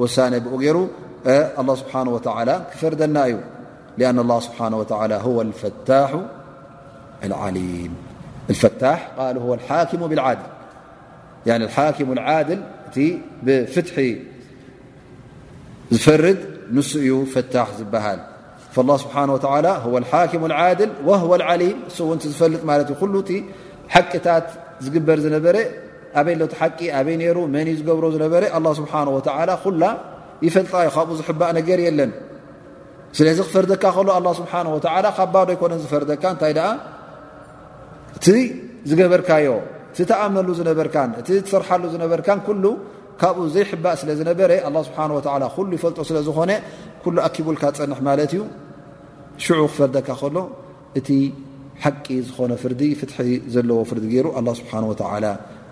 وسان 0.00 0.32
ب 0.42 0.46
ر 0.76 0.78
الله 1.60 1.74
سبحانه 1.82 2.10
وتعالى 2.16 2.54
كفردن 2.72 3.18
ي 3.32 3.36
لأن 4.00 4.18
الله 4.24 4.38
سبحانه 4.46 4.76
وتعالى 4.82 5.16
هو 5.28 5.36
الفتاح 5.48 6.10
العليم 7.28 7.92
الفتاح 8.52 8.98
قال 9.18 9.34
هو 9.44 9.50
الحاكم 9.58 10.00
بالعدل 10.10 10.48
عني 11.52 11.64
الحاكم 11.68 12.06
العدل 12.16 12.58
بفتح 13.46 13.96
فرد 16.04 16.40
نس 16.76 16.90
فتاح 17.36 17.68
بهل 17.94 18.18
فالله 18.74 18.96
سبحانه 19.04 19.32
وتعلى 19.36 19.72
هو 19.86 19.94
الحاكم 20.02 20.40
العادل 20.50 20.90
وهو 21.08 21.30
العليم 21.40 21.76
فل 22.40 22.52
ل 22.68 23.32
حقت 23.94 24.26
قبر 24.94 25.18
نر 25.34 25.48
ኣበይ 26.18 26.34
ኣሎ 26.38 26.42
ሓቂ 26.60 26.78
ኣበይ 26.98 27.16
ሩ 27.36 27.38
መንእ 27.54 27.74
ዝገብሮ 27.80 28.04
ዝነበረ 28.14 28.42
ስብሓ 28.78 28.92
ኩላ 29.64 29.82
ይፈልጣዮ 30.46 30.86
ካብኡ 30.96 31.12
ዝሕባእ 31.20 31.50
ነገር 31.58 31.78
የለን 31.86 32.12
ስለዚ 33.16 33.38
ክፈርደካ 33.48 33.84
ሎ 34.06 34.08
ኣ 34.18 34.20
ስብሓ 34.40 34.52
ካባዶ 35.18 35.48
ኣይኮነ 35.54 35.72
ዝፈርደካ 35.82 36.22
እንታይ 36.34 36.52
እቲ 38.18 38.26
ዝገበርካዮ 38.90 39.48
እቲ 39.92 39.98
ተኣመሉ 40.10 40.48
ዝነበርን 40.60 41.10
እቲ 41.20 41.28
ትስርሓሉ 41.44 41.84
ዝነበርን 41.94 42.40
ካብኡ 43.20 43.38
ዘይእ 43.54 43.68
ስለዝነበረ 44.02 44.50
ስሓ 44.88 44.96
ሉ 45.10 45.12
ይፈልጦ 45.78 45.98
ስለዝኾነ 46.10 46.50
ሉ 47.12 47.16
ኣኪቡልካ 47.28 47.62
ፀንሕ 47.78 47.98
ማለት 48.08 48.32
እዩ 48.36 48.42
ሽዑ 49.44 49.60
ክፈርደካ 49.72 50.08
ከሎ 50.20 50.36
እቲ 50.98 51.08
ሓቂ 51.82 52.06
ዝኾነ 52.28 52.52
ፍርዲ 52.62 52.80
ፍትሒ 53.00 53.18
ዘለዎ 53.54 53.76
ፍርዲ 53.90 54.04
ገይሩ 54.14 54.26
ኣ 54.38 54.40
ስብሓ 54.60 54.72
ላ 55.24 55.26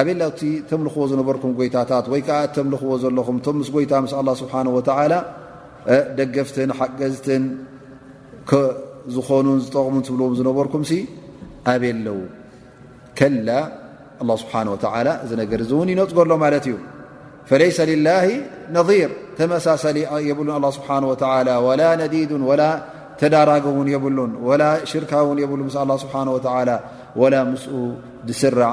ኣብላ 0.00 0.22
ተምልክዎ 0.68 1.02
ዝነበርኩ 1.10 1.44
ጎይታታት 1.58 2.06
ወይ 2.12 2.22
ዓ 2.36 2.38
ተልኽዎ 2.56 2.92
ዘለኹ 3.02 3.28
ስ 3.68 3.70
ይታ 3.84 3.94
ስ 4.10 4.14
ስብሓه 4.42 5.16
ደገፍትን 6.18 6.70
ሓገዝትን 6.78 7.44
ዝኾኑን 9.14 9.58
ዝጠቕሙ 9.64 9.94
ትብልዎ 10.08 10.26
ዝነበርኩም 10.38 10.82
ኣብለው 11.72 12.18
ስብሓه 14.42 15.02
እ 15.24 15.34
ነገር 15.42 15.60
እውን 15.66 15.88
ይነፅገሎ 15.94 16.30
ማለት 16.44 16.66
እዩ 16.70 16.76
ለይሰ 17.62 17.78
لላه 17.92 18.24
ነظር 18.76 19.10
ተመሳሰሊ 19.38 19.98
የብሉ 20.28 20.48
ه 20.56 20.70
ስብሓه 20.76 21.02
وላ 21.66 21.82
ነዲዱ 22.02 22.30
وላ 22.50 22.62
ተዳራግውን 23.20 23.88
የብሉን 23.94 24.32
ሽርካው 24.92 25.26
ስብ 25.74 25.82
ላ 26.70 26.78
ስ 27.64 27.68
ስራዕ 28.40 28.72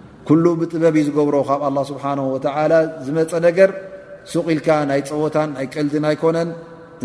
ኩሉ 0.27 0.45
ብጥበብ 0.61 0.95
ዝገብሮ 1.07 1.35
ካብ 1.49 1.61
ኣላ 1.67 1.77
ስብሓ 1.91 2.03
ወተላ 2.33 2.73
ዝመፀ 3.05 3.31
ነገር 3.47 3.69
ሱቅ 4.33 4.45
ኢልካ 4.53 4.67
ናይ 4.89 4.99
ፀወታን 5.09 5.49
ናይ 5.57 5.65
ቀልድን 5.73 6.05
ኣይኮነን 6.09 6.49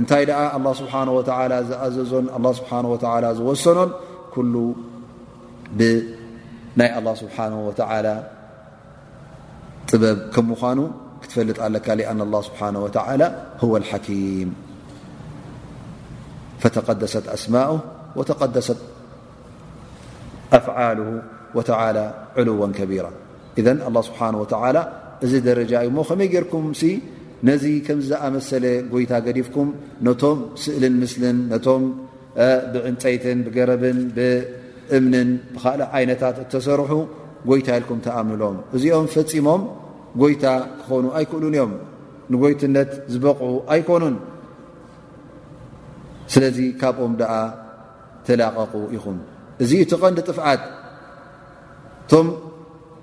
እንታይ 0.00 0.22
ደኣ 0.28 0.40
ስብሓ 0.80 0.94
ወ 1.16 1.20
ዝኣዘዞን 1.68 2.24
ስብሓ 2.58 2.72
ዝወሰኖን 3.38 3.90
ኩሉ 4.34 4.54
ብናይ 5.78 6.90
ኣላ 6.98 7.08
ስብሓ 7.22 7.36
ተላ 7.78 8.06
ጥበብ 9.90 10.18
ከም 10.34 10.44
ምኳኑ 10.52 10.78
ክትፈልጥ 11.22 11.58
ኣለካ 11.66 11.86
አን 12.12 12.20
ስብሓ 12.48 12.60
ተ 12.96 12.98
ሓኪም 13.92 14.50
ተደሰት 16.90 17.26
ኣስማ 17.36 17.56
ወተቀደሰት 18.18 18.80
ኣፍዓሉ 20.58 20.98
ዋ 21.56 21.60
ከቢራ 22.78 23.06
እ 23.60 23.62
ه 23.64 23.68
ስብሓ 24.06 24.20
ላ 24.76 24.80
እዚ 25.24 25.32
ደረጃ 25.48 25.72
እዩ 25.84 25.88
እሞ 25.90 25.98
ከመይ 26.08 26.28
ጌይርኩም 26.32 26.64
ነዚ 27.48 27.64
ከምዝኣመሰለ 27.86 28.64
ጎይታ 28.92 29.12
ገዲፍኩም 29.26 29.68
ነቶም 30.06 30.38
ስእልን 30.62 30.94
ምስልን 31.02 31.38
ነቶም 31.52 31.82
ብዕንፀይትን 32.72 33.38
ብገረብን 33.46 33.98
ብእምንን 34.16 35.28
ብካልእ 35.54 35.88
ዓይነታት 35.98 36.36
እተሰርሑ 36.44 36.90
ጎይታ 37.50 37.68
ኢልኩም 37.80 37.98
ተኣምሎም 38.06 38.56
እዚኦም 38.76 39.06
ፈፂሞም 39.14 39.62
ጎይታ 40.22 40.44
ክኾኑ 40.80 41.04
ኣይክእሉን 41.18 41.54
እዮም 41.58 41.72
ንጎይትነት 42.32 42.90
ዝበቕዑ 43.12 43.52
ኣይኮኑን 43.74 44.16
ስለዚ 46.34 46.58
ካብኦም 46.82 47.14
ደኣ 47.22 47.32
ተላቀቑ 48.28 48.74
ይኹም 48.96 49.18
እዚ 49.62 49.70
ቲቐንዲ 49.92 50.20
ጥፍዓት 50.28 50.62
ቶም 52.12 52.26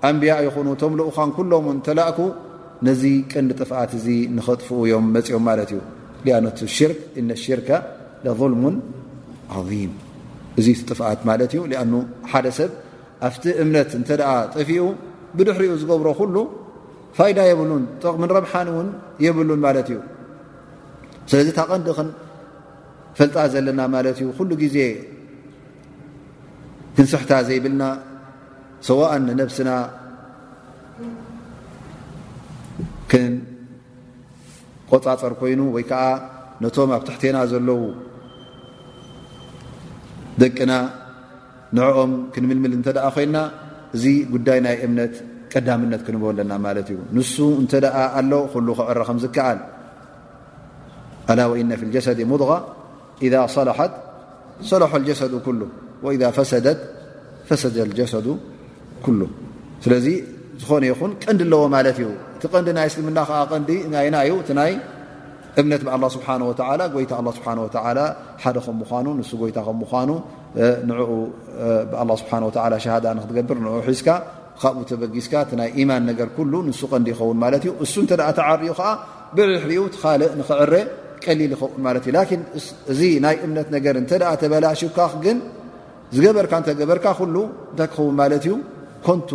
ኣንብያ 0.08 0.32
ይኹኑ 0.46 0.68
ቶም 0.82 0.92
ልኡኻን 1.00 1.30
ኩሎም 1.36 1.66
ተላእኩ 1.86 2.18
ነዚ 2.86 3.02
ቀንዲ 3.32 3.50
ጥፍኣት 3.60 3.90
እዚ 3.98 4.06
ንኸጥፍኡ 4.36 4.78
እዮም 4.86 5.06
መፅኦም 5.14 5.42
ማለት 5.48 5.70
እዩ 5.74 5.80
ኣ 6.38 6.68
ሽርክ 6.76 6.98
እነ 7.20 7.30
ሽርከ 7.44 7.68
ለظልሙ 8.24 8.62
ዓظም 9.58 9.92
እዚ 10.60 10.66
ጥፍኣት 10.90 11.20
ማለት 11.30 11.52
እዩ 11.54 11.60
ኣ 11.82 11.84
ሓደ 12.32 12.46
ሰብ 12.58 12.72
ኣብቲ 13.28 13.44
እምነት 13.62 13.90
እንተ 13.98 14.08
ጥፊኡ 14.54 14.84
ብድሕሪኡ 15.38 15.72
ዝገብሮ 15.82 16.08
ኩሉ 16.20 16.36
ፋኢዳ 17.16 17.38
የብሉን 17.50 17.82
ጥቕሚን 18.02 18.30
ረብሓኒ 18.38 18.68
እውን 18.74 18.88
የብሉን 19.24 19.60
ማለት 19.66 19.88
እዩ 19.92 19.98
ስለዚ 21.30 21.48
ታቐንዲ 21.58 21.88
ክንፈልጣ 21.98 23.36
ዘለና 23.52 23.80
ማለት 23.94 24.16
እዩ 24.22 24.28
ኩሉ 24.38 24.50
ግዜ 24.62 24.78
ክንስሕታ 26.96 27.32
ዘይብልና 27.50 27.82
ሰዋءን 28.88 29.22
ንነብስና 29.28 29.70
ክን 33.10 33.32
ቆፃፀር 34.90 35.32
ኮይኑ 35.40 35.60
ወይ 35.76 35.84
ከዓ 35.90 36.02
ነቶም 36.62 36.90
ኣብ 36.96 37.02
ትሕትና 37.08 37.36
ዘለዉ 37.52 37.82
ደቅና 40.42 40.72
ንዕኦም 41.76 42.12
ክንምልምል 42.32 42.72
እንተኣ 42.78 43.04
ኮይና 43.16 43.36
እዚ 43.96 44.04
ጉዳይ 44.34 44.58
ናይ 44.66 44.76
እምነት 44.86 45.14
ቀዳምነት 45.52 46.02
ክንብ 46.06 46.22
ኣለና 46.30 46.52
ማለት 46.66 46.88
እዩ 46.92 46.98
ንሱ 47.16 47.34
እንተ 47.62 47.72
ደኣ 47.84 47.96
ኣሎ 48.20 48.32
ኩሉ 48.52 48.68
ከዕረ 48.78 48.98
ከም 49.08 49.18
ዝከኣል 49.24 49.58
ኣላ 51.32 51.40
እነ 51.64 51.70
ፊ 51.80 51.82
ጀሰድ 51.96 52.18
ሙድغ 52.32 52.50
ኢذ 53.26 53.34
ሰላሓት 53.56 53.92
ሰለሓ 54.70 54.92
ጀሰዱ 55.10 55.34
ሉ 55.60 55.62
ወذ 56.06 56.22
ፈሰደት 56.38 56.80
ፈሰደ 57.48 57.76
ጀሰዱ 58.00 58.26
ስለዚ 59.84 60.06
ዝኾነ 60.60 60.82
ይኹን 60.90 61.12
ቀንዲ 61.22 61.40
ኣለዎ 61.46 61.60
ማት 61.74 61.96
ዩ 62.02 62.06
እቲ 62.36 62.42
ቀንዲ 62.52 62.68
ናይ 62.76 62.86
እስልምና 62.90 63.18
ዲ 63.68 63.70
ይናዩ 64.06 64.30
ይ 64.68 64.74
እምነት 65.60 65.82
ብ 65.86 66.04
ስብሓ 66.14 66.26
ጎይታ 66.94 67.12
ስ 67.36 67.40
ሓደ 68.44 68.56
ምኑ 68.80 69.06
ን 69.18 69.22
ጎይታ 69.42 69.58
ከ 69.66 69.72
ምኑ 69.82 70.10
ንኡ 70.88 71.00
ብ 72.08 72.14
ስ 72.20 72.24
ሸሃዳ 72.84 73.06
ክትገብር 73.24 73.58
ንሒዝካ 73.66 74.08
ካብኡ 74.62 74.80
ተበጊዝካ 74.90 75.34
ይማን 75.80 76.02
ነገር 76.10 76.28
ን 76.68 76.72
ቀንዲ 76.92 77.06
ይኸውን 77.14 77.38
ማ 77.42 77.46
ዩ 77.68 77.74
እሱ 77.84 77.94
ተ 78.10 78.14
ተዓርኡ 78.38 78.68
ከ 78.80 78.82
ብሕሪኡ 79.36 79.80
ካልእ 80.00 80.32
ንክዕረ 80.40 80.72
ቀሊል 81.24 81.52
ይኸውን 81.56 82.40
እዚ 82.92 83.00
ናይ 83.26 83.36
እምነት 83.46 83.68
ነገር 83.76 83.94
እ 84.02 84.04
ተበላ 84.42 84.66
ሽካ 84.82 84.98
ግን 85.26 85.38
ዝገበርካ 86.16 86.54
ገበርካ 86.82 87.06
ታይ 87.78 87.86
ክኸውን 87.92 88.20
ዩ 88.50 88.56
نت 89.08 89.32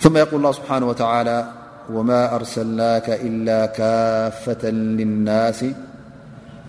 ثم 0.00 0.16
يقول 0.16 0.32
الله 0.38 0.50
بحانه 0.50 0.86
وتعالى 0.86 1.48
وما 1.92 2.34
أرسلناك 2.34 3.04
إلا 3.10 3.66
كافة 3.66 4.70
للناس 4.70 5.64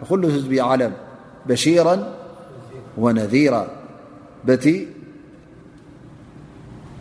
ንኩሉ 0.00 0.22
ህዝቢ 0.36 0.52
ዓለም 0.72 0.92
በሺራ 1.48 1.88
ወነذራ 3.04 3.54
በቲ 4.48 4.64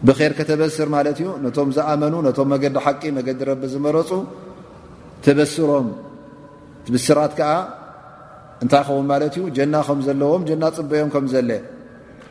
ብከር 0.07 0.31
ከተበስር 0.37 0.87
ማለት 0.95 1.17
እዩ 1.21 1.29
ነቶም 1.43 1.69
ዝኣመኑ 1.75 2.15
ነቶም 2.27 2.47
መገዲ 2.53 2.75
ሓቂ 2.85 3.01
መገዲ 3.17 3.39
ረቢ 3.49 3.61
ዝመረፁ 3.73 4.09
ተበስሮም 5.25 5.87
ብስራት 6.93 7.31
ከዓ 7.39 7.51
እንታይ 8.63 8.83
ኸውን 8.87 9.05
ማለት 9.11 9.33
እዩ 9.39 9.43
ጀና 9.57 9.75
ከም 9.87 9.99
ዘለዎም 10.07 10.43
ጀና 10.49 10.63
ፅበዮም 10.77 11.09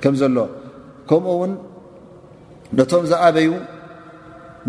ከም 0.05 0.15
ዘሎ 0.21 0.39
ከምኡ 1.11 1.29
ውን 1.41 1.53
ነቶም 2.79 3.05
ዝኣበዩ 3.13 3.51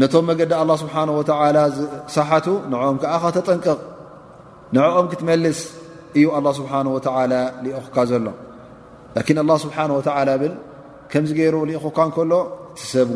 ነቶም 0.01 0.23
መገዲ 0.29 0.51
ኣላ 0.61 0.71
ስብሓን 0.83 1.09
ወላ 1.17 1.57
ዝሰሓቱ 1.77 2.47
ንዕኦም 2.71 2.97
ከዓ 3.03 3.13
ካተጠንቅቕ 3.23 3.79
ንዕኦም 4.75 5.05
ክትመልስ 5.11 5.59
እዩ 6.17 6.25
الله 6.37 6.51
سبحنه 6.61 6.91
ولى 6.95 7.41
لኹካ 7.65 7.97
ዘሎ 8.11 8.25
لكن 9.17 9.35
الله 9.43 9.57
سبنه 9.63 9.93
وى 9.97 10.51
كم 11.11 11.25
ر 11.53 11.55
لኹካ 11.69 11.99
ሎ 12.31 12.33
ቲ 12.77 12.87
ሰብ 12.93 13.09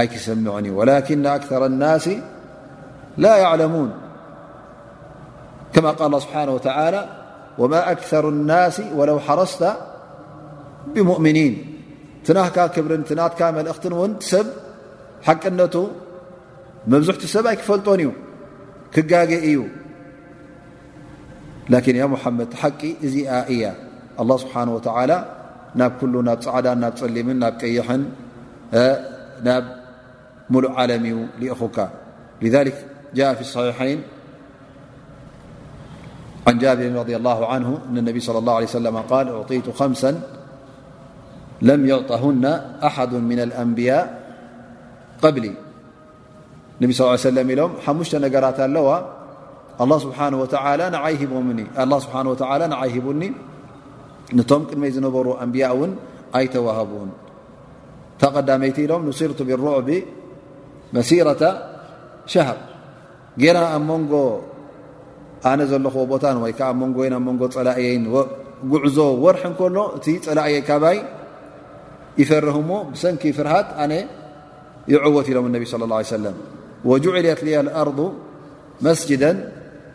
ኣይክሰمع 0.00 0.50
እዩ 0.60 0.68
ولك 0.78 1.10
أكثر 1.38 1.62
النس 1.72 2.06
ل 3.24 3.26
يعلمون 3.44 3.90
ك 5.74 5.76
ه 5.78 5.80
بحنه 6.12 6.54
ولى 6.60 7.00
وم 7.62 7.74
أكثر 7.94 8.24
النس 8.34 8.76
ولو 8.98 9.16
حرست 9.26 9.62
بمؤمنن 10.94 11.54
ትና 12.26 12.38
كብር 12.74 12.92
መلእኽት 13.56 13.84
ብ 13.92 14.46
حቂነة 15.26 15.74
مዝحቲ 16.92 17.22
ሰብ 17.34 17.44
ኣይክፈلጦን 17.50 18.00
እዩ 18.04 18.10
ክج 18.94 19.12
እዩ 19.50 19.56
لكن 21.70 21.96
يا 21.96 22.06
محمد 22.06 22.48
ح 22.60 22.66
ذ 23.02 23.14
ي 23.18 23.24
الله 24.20 24.36
سبحانه 24.44 24.72
وتعالى 24.76 25.18
نب 25.76 25.92
كل 26.00 26.14
نب 26.28 26.40
عد 26.56 26.66
ن 26.82 26.84
لم 27.16 27.28
نب 27.44 27.58
يح 27.78 27.88
نب 29.46 29.64
مل 30.52 30.64
علم 30.78 31.04
لأخك 31.42 31.78
لذلك 32.44 32.76
جاء 33.18 33.30
في 33.38 33.42
الصحيحين 33.48 33.98
عن 36.48 36.54
جابر 36.62 36.86
رضي 37.02 37.14
الله 37.20 37.38
عنه 37.52 37.68
أن 37.88 37.96
النب 38.00 38.16
صلى 38.28 38.38
الله 38.42 38.54
عليه 38.58 38.70
وسلم-قال 38.72 39.24
أعطيت 39.36 39.66
خمسا 39.80 40.12
لم 41.62 41.80
يعطهن 41.86 42.44
أحد 42.88 43.12
من 43.30 43.38
الأنبياء 43.46 44.04
قبل 45.22 45.44
انب 46.82 46.90
صلى 46.92 47.04
اله 47.04 47.14
عليه 47.20 47.28
سلم 47.32 47.48
لم 47.60 47.70
مشت 48.00 48.14
نرت 48.16 48.58
الو 48.60 48.86
له 49.86 49.96
ስብሓه 50.04 50.26
و 50.40 50.44
ዓይሂቡኒ 52.80 53.22
ቶም 54.50 54.62
ቅድመይ 54.68 54.90
ዝነበሩ 54.96 55.26
ኣንبያء 55.44 55.72
ን 55.88 55.92
ኣይተوهቡን 56.38 57.10
ተቐዳመይቲ 58.20 58.76
ኢሎም 58.84 59.02
نصርቱ 59.08 59.38
ብالرዑ 59.48 59.74
መሲረة 60.96 61.42
ሸሃر 62.32 62.58
ና 63.56 63.58
ኣብ 63.76 63.88
ንጎ 64.02 64.12
ኣነ 65.50 65.60
ዘለዎ 65.70 65.94
ቦታ 66.12 66.24
ን 66.34 66.38
ን 66.42 67.36
ፀላእ 67.54 67.78
ጉዕዞ 68.70 68.98
ወርح 69.24 69.42
ከሎ 69.58 69.76
እቲ 69.96 70.06
ፀላእየ 70.24 70.54
ካባይ 70.68 70.96
ይፈርህሞ 72.20 72.70
ሰኪ 73.02 73.22
ፍርሃት 73.36 73.68
ኣ 73.82 73.84
يعወት 74.94 75.26
ኢሎም 75.32 75.46
صى 75.72 75.82
ه 75.82 75.92
عي 75.98 76.04
سم 76.12 76.24
وجعለት 76.90 77.40
ي 77.52 77.54
الأርض 77.64 77.98
መስجد 78.86 79.22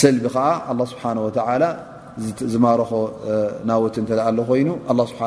ሰልቢ 0.00 0.26
ከዓ 0.34 0.46
ه 0.66 0.84
ስብሓه 0.92 1.72
ዝማረኾ 2.52 2.90
ናውቲ 3.68 3.96
እ 4.02 4.06
ኣ 4.28 4.30
ኮይኑ 4.48 4.68
ስብሓ 5.10 5.20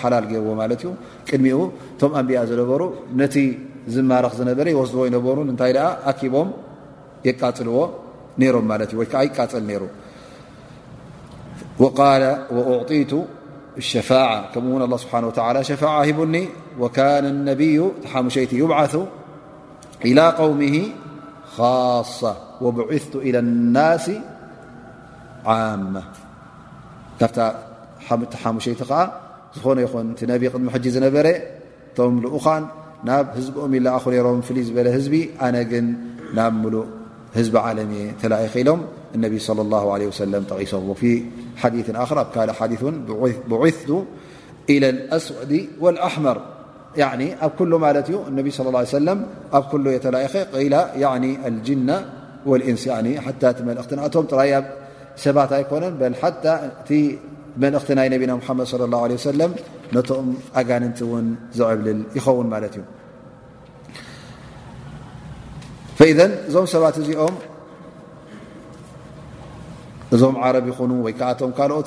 ሓላል 0.00 0.24
ገይርዎ 0.30 0.50
ማለት 0.60 0.80
እዩ 0.84 0.90
ቅድሚኡ 1.28 1.58
ቶም 2.00 2.10
ኣንብያ 2.20 2.38
ዝነበሩ 2.50 2.80
ነቲ 3.20 3.34
ዝማረኽ 3.94 4.32
ዝነበረ 4.40 4.66
ወስዝዎ 4.80 5.02
ይነበሩ 5.10 5.36
እንታይ 5.52 5.72
ኣኪቦም 6.12 6.48
የቃፅልዎ 7.28 7.78
ነሮም 8.42 8.66
ማ 8.70 8.76
ዩ 8.94 8.98
ወዓ 9.00 9.14
ይቃፀል 9.28 9.64
ሩ 9.82 9.86
أዕጢቱ 12.72 13.12
ሸፋع 13.90 14.28
ከምኡው 14.52 14.98
ስብ 15.04 15.10
ሸፋ 15.70 15.82
ሂቡኒ 16.08 16.34
ካ 16.96 16.98
ነብዩ 17.48 17.78
ሓሙሸይቲ 18.12 18.52
ይብዓث 18.62 18.94
إ 20.10 20.12
ውሚ 20.50 20.62
اصة 21.60 22.36
وبعثت 22.60 23.16
إلى 23.16 23.38
الناس 23.38 24.10
عامة 25.46 26.02
ف 27.20 28.48
مشيت 28.48 28.80
ዝن 28.84 29.78
ين 29.78 30.14
نب 30.28 30.44
دم 30.44 30.70
حج 30.70 30.98
نبر 30.98 31.26
م 31.98 32.20
لق 32.22 32.48
ن 33.04 33.10
هزبؤم 33.36 33.74
لأخ 33.74 34.02
ر 34.08 34.12
ل 34.12 34.16
ل 34.66 35.08
ب 35.14 35.14
أن 35.46 35.54
نብ 36.36 36.54
مل 36.64 36.76
هب 37.36 37.56
علمي 37.56 38.00
للم 38.24 38.80
اني 39.14 39.38
صلى 39.48 39.62
الله 39.66 39.84
عليه 39.94 40.06
وسلم 40.12 40.42
ق 40.50 40.52
وفي 40.90 41.10
حديث 41.62 41.86
ر 41.90 41.96
يث 42.70 42.82
بعثت 43.50 43.90
إلى 44.72 44.88
الأسود 44.94 45.68
والأحمر 45.80 46.36
ኣብ 47.02 47.62
ማ 47.84 47.90
ዩ 48.46 48.50
صى 48.56 48.62
ه 48.64 48.70
ع 49.54 49.56
ኣብ 49.58 49.86
የተኸ 49.96 50.42
ጅ 51.66 51.70
እንስ 52.70 52.84
እናእ 53.92 54.56
ሰባት 55.22 55.50
ኣይኮነ 55.56 55.84
እ 55.90 55.92
መእኽቲ 57.62 57.88
ናይ 57.98 58.08
ነቢና 58.14 58.32
ድ 58.40 58.42
ه 58.94 59.26
ه 59.40 59.48
ነቶም 59.94 60.26
ኣጋንንቲ 60.60 60.98
ን 61.24 61.26
ዝዕብልል 61.56 61.98
ይኸውን 62.16 62.46
ማ 62.52 62.54
እዩ 62.66 62.82
እዞም 66.48 66.66
ሰባት 66.74 66.96
እዚኦም 67.02 67.34
እዞም 70.14 70.34
ዓረብ 70.44 70.66
ይኹ 70.70 70.78
ወይዓቶም 71.06 71.50
ካኦ 71.58 71.78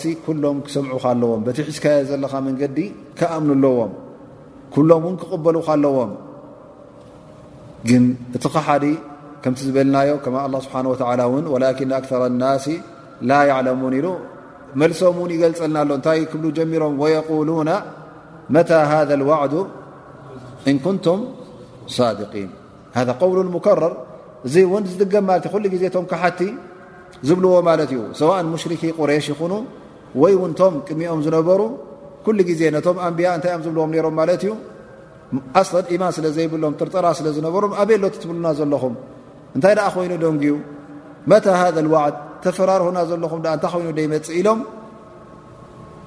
ሎም 0.43 0.57
ክሰምዑ 0.67 0.91
ለዎም 1.21 1.41
ቲ 1.57 1.59
ሒዝየ 1.69 1.95
ዘለካ 2.09 2.33
መንገዲ 2.47 2.77
ከኣም 3.19 3.43
ኣለዎም 3.57 3.91
ክقበሉ 4.73 5.55
ኣለዎም 5.73 6.11
ግ 7.87 7.91
እቲ 8.37 8.43
ሓዲ 8.65 8.85
ከቲ 9.43 9.57
ዝበልናዮ 9.67 10.11
لله 10.25 10.61
ስه 10.67 10.85
و 11.21 11.35
ولك 11.53 11.79
أكثر 11.99 12.21
الናس 12.31 12.65
ل 13.29 13.31
يعلم 13.51 13.81
መልሶም 14.79 15.17
يገልፀና 15.33 15.77
ታይ 16.05 16.19
ብ 16.43 16.45
ጀሮም 16.57 16.93
ويقلو 17.03 17.55
ى 17.71 18.71
هذا 18.91 19.13
الوع 19.19 19.39
እ 20.69 20.73
ንቱም 20.75 21.19
صادقيን 21.97 22.49
ذا 23.07 23.13
قول 23.21 23.37
ረር 23.81 23.93
እ 24.47 25.05
ገም 25.13 25.25
ዜ 25.81 25.87
كሓቲ 26.11 26.39
ዝብልዎ 27.27 27.51
ዩ 27.97 28.01
ሰء 28.19 28.29
ሽክ 28.61 28.81
ቁረሽ 28.99 29.25
ይኹኑ 29.33 29.53
ይ 30.23 30.35
ቶም 30.59 30.73
ቅድሚኦም 30.87 31.19
ዝነበሩ 31.25 31.61
ዜ 32.59 32.61
ነቶም 32.75 32.95
ኣንያ 33.07 33.27
እታይ 33.39 33.53
ም 33.59 33.61
ዝብልዎም 33.65 33.91
ሮም 34.05 34.13
ማ 34.19 34.21
እዩ 34.35 34.51
ኣስድ 35.59 35.85
ኢማን 35.95 36.11
ስለ 36.17 36.25
ዘይብሎም 36.37 36.73
ጥርጠራ 36.79 37.05
ስለ 37.19 37.27
ዝነበሮም 37.35 37.71
ኣበየ 37.81 37.97
ሎ 38.03 38.05
ትብሉና 38.21 38.47
ዘለኹም 38.59 38.93
እንታይ 39.55 39.75
ኮይኑ 39.95 40.13
ደንኡ 40.23 40.43
መታ 41.31 41.45
ዋዕድ 41.93 42.15
ተፈራርሁና 42.43 42.97
ዘለኹም 43.09 43.39
እንታይ 43.41 43.67
ኮይኑ 43.73 43.87
ደይመፅእ 43.97 44.35
ኢሎም 44.39 44.59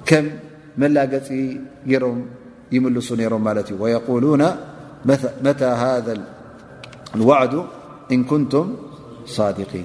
ከም 0.08 0.24
መላገፂ 0.82 1.28
ገይሮም 1.90 2.18
ይምልሱ 2.74 3.08
ይሮም 3.26 3.42
ማት 3.48 3.58
እዩ 3.74 3.80
መ 5.10 5.12
ዋዕ 7.30 7.52
እንንቱም 8.14 8.66
ድን 9.44 9.84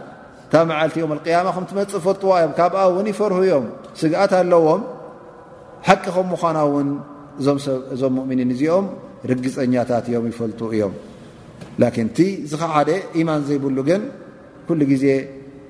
እታብ 0.51 0.65
መዓልቲ 0.69 0.95
ዮ 0.99 1.03
ያማ 1.33 1.47
ከምትመፅእ 1.55 2.01
ፈልጥዋ 2.05 2.31
እዮም 2.39 2.53
ካብኣ 2.57 2.79
ውን 2.95 3.05
ይፈርህ 3.11 3.37
እዮም 3.43 3.65
ስግኣት 3.99 4.31
ኣለዎም 4.39 4.81
ሓቂ 5.87 6.03
ከም 6.15 6.27
ምዃና 6.31 6.57
ውን 6.73 6.87
እዞም 7.93 8.15
እምኒን 8.23 8.49
እዚኦም 8.55 8.85
ርግፀኛታት 9.29 10.05
እዮም 10.11 10.25
ይፈልጡ 10.31 10.59
እዮም 10.75 10.93
ን 12.05 12.07
ቲ 12.17 12.27
ዝ 12.51 12.53
ኻ 12.61 12.69
ሓደ 12.73 12.89
ኢማን 13.21 13.41
ዘይብሉ 13.47 13.77
ግን 13.91 14.01
ኩሉ 14.67 14.81
ግዜ 14.91 15.05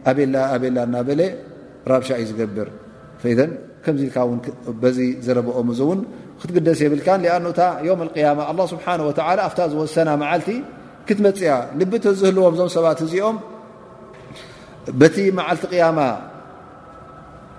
ኣላ 0.09 0.33
ኣበላ 0.55 0.77
እናበለ 0.89 1.21
ራብሻ 1.93 2.09
እዩ 2.23 2.25
ዝገብር 2.31 2.67
ከምዚ 3.85 4.01
ኢልካ 4.09 4.17
በዚ 4.81 4.97
ዘለብኦም 5.25 5.69
እዚእውን 5.75 5.99
ክትግደስ 6.41 6.79
የብልካ 6.87 7.07
ኣእታ 7.37 7.61
ም 8.01 8.11
ያማ 8.25 8.39
ኣ 8.49 8.53
ስብሓ 8.75 8.85
ኣብታ 9.45 9.61
ዝወሰና 9.71 10.09
መዓልቲ 10.25 10.49
ክትመፅያ 11.07 11.53
ልብተ 11.79 12.03
ዝህልዎም 12.19 12.53
እዞም 12.57 12.69
ሰባት 12.79 12.99
እዚኦም 13.07 13.37
በቲ 15.01 15.17
መዓልቲ 15.37 15.63
ቅያማ 15.73 15.99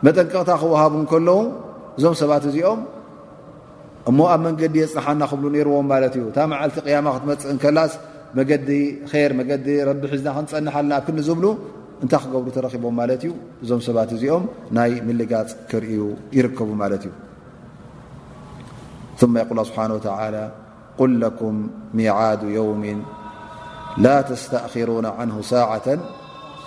መጠንቀቕታ 0.06 0.52
ክወሃቡ 0.62 0.94
ከለዉ 1.10 1.38
እዞም 1.98 2.14
ሰባት 2.20 2.44
እዚኦም 2.50 2.80
እሞ 4.10 4.18
ኣብ 4.32 4.40
መንገዲ 4.46 4.74
የፅንሓና 4.82 5.22
ክብሉ 5.30 5.44
ነርዎም 5.56 5.86
ማለት 5.92 6.14
እዩ 6.18 6.24
እታ 6.30 6.38
መዓልቲ 6.52 6.76
ያማ 6.94 7.08
ክትመፅእ 7.16 7.50
እንከላስ 7.54 7.92
መገዲ 8.38 8.70
ር 9.12 9.30
መገዲ 9.40 9.66
ረቢ 9.88 10.02
ሒዝና 10.12 10.28
ክንፀንሓልና 10.36 10.92
ኣብ 10.98 11.02
ክንዝብሉ 11.08 11.44
እንታይ 12.04 12.20
ክገብሩ 12.24 12.48
ተረኪቦም 12.56 12.94
ማለት 13.00 13.20
እዩ 13.26 13.32
እዞም 13.64 13.80
ሰባት 13.88 14.10
እዚኦም 14.16 14.44
ናይ 14.78 14.92
ምልጋፅ 15.08 15.50
ክርእዩ 15.72 16.00
ይርከቡ 16.38 16.70
ማለት 16.82 17.04
እዩ 17.08 17.12
ማ 19.34 19.38
ይቁላ 19.44 19.60
ስብሓ 19.70 19.82
ተ 20.06 20.42
ቁል 21.00 21.12
ለኩም 21.22 21.56
ሚዓዱ 21.98 22.42
የውም 22.56 22.82
ላ 24.04 24.10
ተስተእኪሩ 24.30 24.90
ን 25.04 25.32
ሳ 25.50 25.60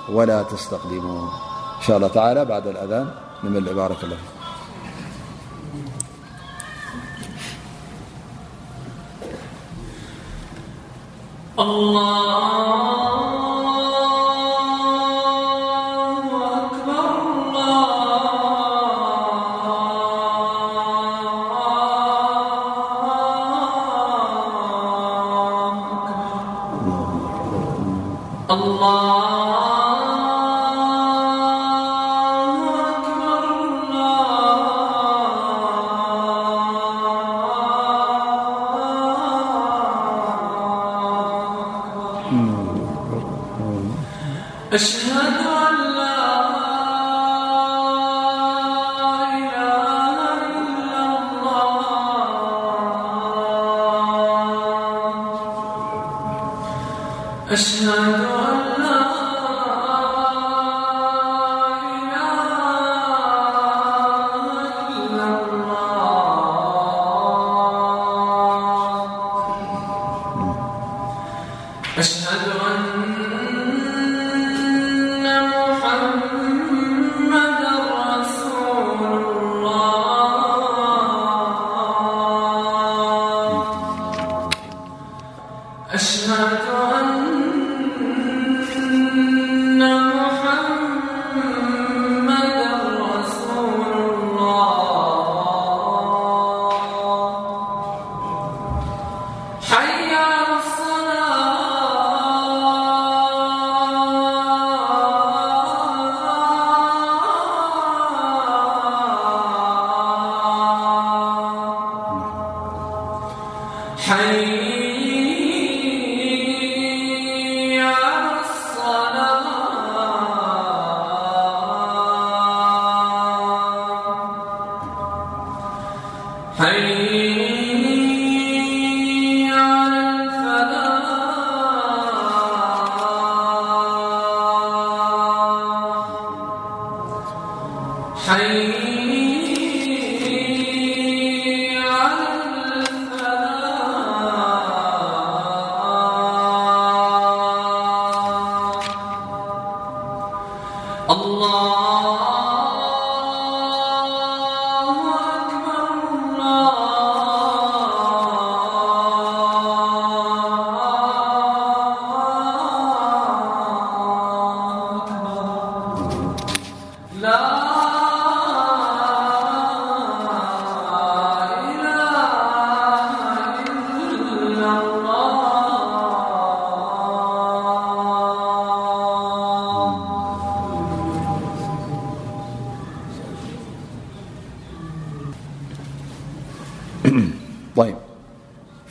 ولا 0.10 0.44
تستقدمون 0.44 1.30
إن 1.78 1.82
شاء 1.88 1.98
الله 1.98 2.08
تعالى 2.08 2.46
بعد 2.46 2.68
الأذان 2.68 3.12
م 3.44 3.58
العبارة 3.58 4.06
له 4.06 4.18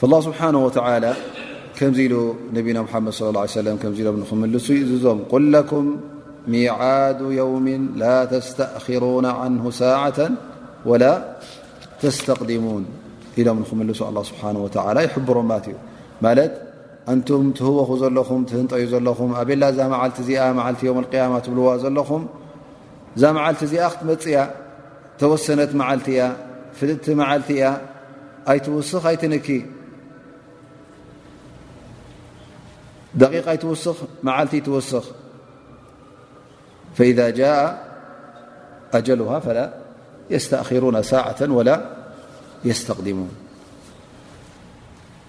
ኣላه 0.05 0.21
ስብሓነه 0.29 0.61
ወ 0.67 0.69
ከምዚ 1.79 1.99
ኢሉ 2.07 2.15
ነቢና 2.57 2.79
ሙሓመድ 2.87 3.09
ص 3.19 3.21
ه 3.27 3.37
ع 3.43 3.47
ሰለም 3.59 3.77
ከምዚ 3.83 3.99
ኢሎም 4.05 4.17
ንክምልሱ 4.23 4.67
ይዚዞም 4.81 5.19
ቁል 5.31 5.45
ለኩም 5.55 5.87
ሚዓዱ 6.53 7.21
የውም 7.39 7.67
ላ 8.03 8.05
ተስተእኽሩን 8.33 9.27
ዓን 9.39 9.55
ሳعة 9.81 10.19
ወላ 10.91 11.05
ተስተቅድሙን 12.03 12.85
ኢሎም 13.41 13.57
ንክምልሱ 13.63 14.01
ኣه 14.09 14.21
ስብሓንه 14.31 14.59
ወላ 14.65 14.97
ይሕብሮማት 15.07 15.65
እዩ 15.71 15.77
ማለት 16.27 16.53
ኣንቱም 17.13 17.47
ትህወኹ 17.59 17.91
ዘለኹም 18.03 18.41
ትህንጠዩ 18.51 18.85
ዘለኹም 18.95 19.31
ኣብላ 19.41 19.63
ዛ 19.79 19.89
መዓልቲ 19.95 20.17
እዚኣ 20.25 20.41
መዓልቲ 20.59 20.81
ዮም 20.89 20.99
ያማ 21.23 21.35
ትብልዋ 21.45 21.67
ዘለኹም 21.85 22.23
እዛ 23.17 23.23
መዓልቲ 23.39 23.61
እዚኣ 23.69 23.85
ክትመፅ 23.95 24.25
እያ 24.33 24.39
ተወሰነት 25.23 25.73
መዓልቲ 25.81 26.07
እያ 26.17 26.23
ፍልጥቲ 26.79 27.07
መዓልቲ 27.23 27.49
እያ 27.61 27.67
ኣይትውስኽ 28.53 29.05
ኣይትንኪ 29.13 29.49
يت 33.21 33.65
معت 34.23 34.51
فإذا 36.95 37.31
جاء 37.31 37.85
أجلها 38.95 39.39
فلا 39.41 39.75
يستأخرون 40.31 41.03
ساعة 41.03 41.37
ولا 41.41 41.81
يستقدمون 42.65 43.31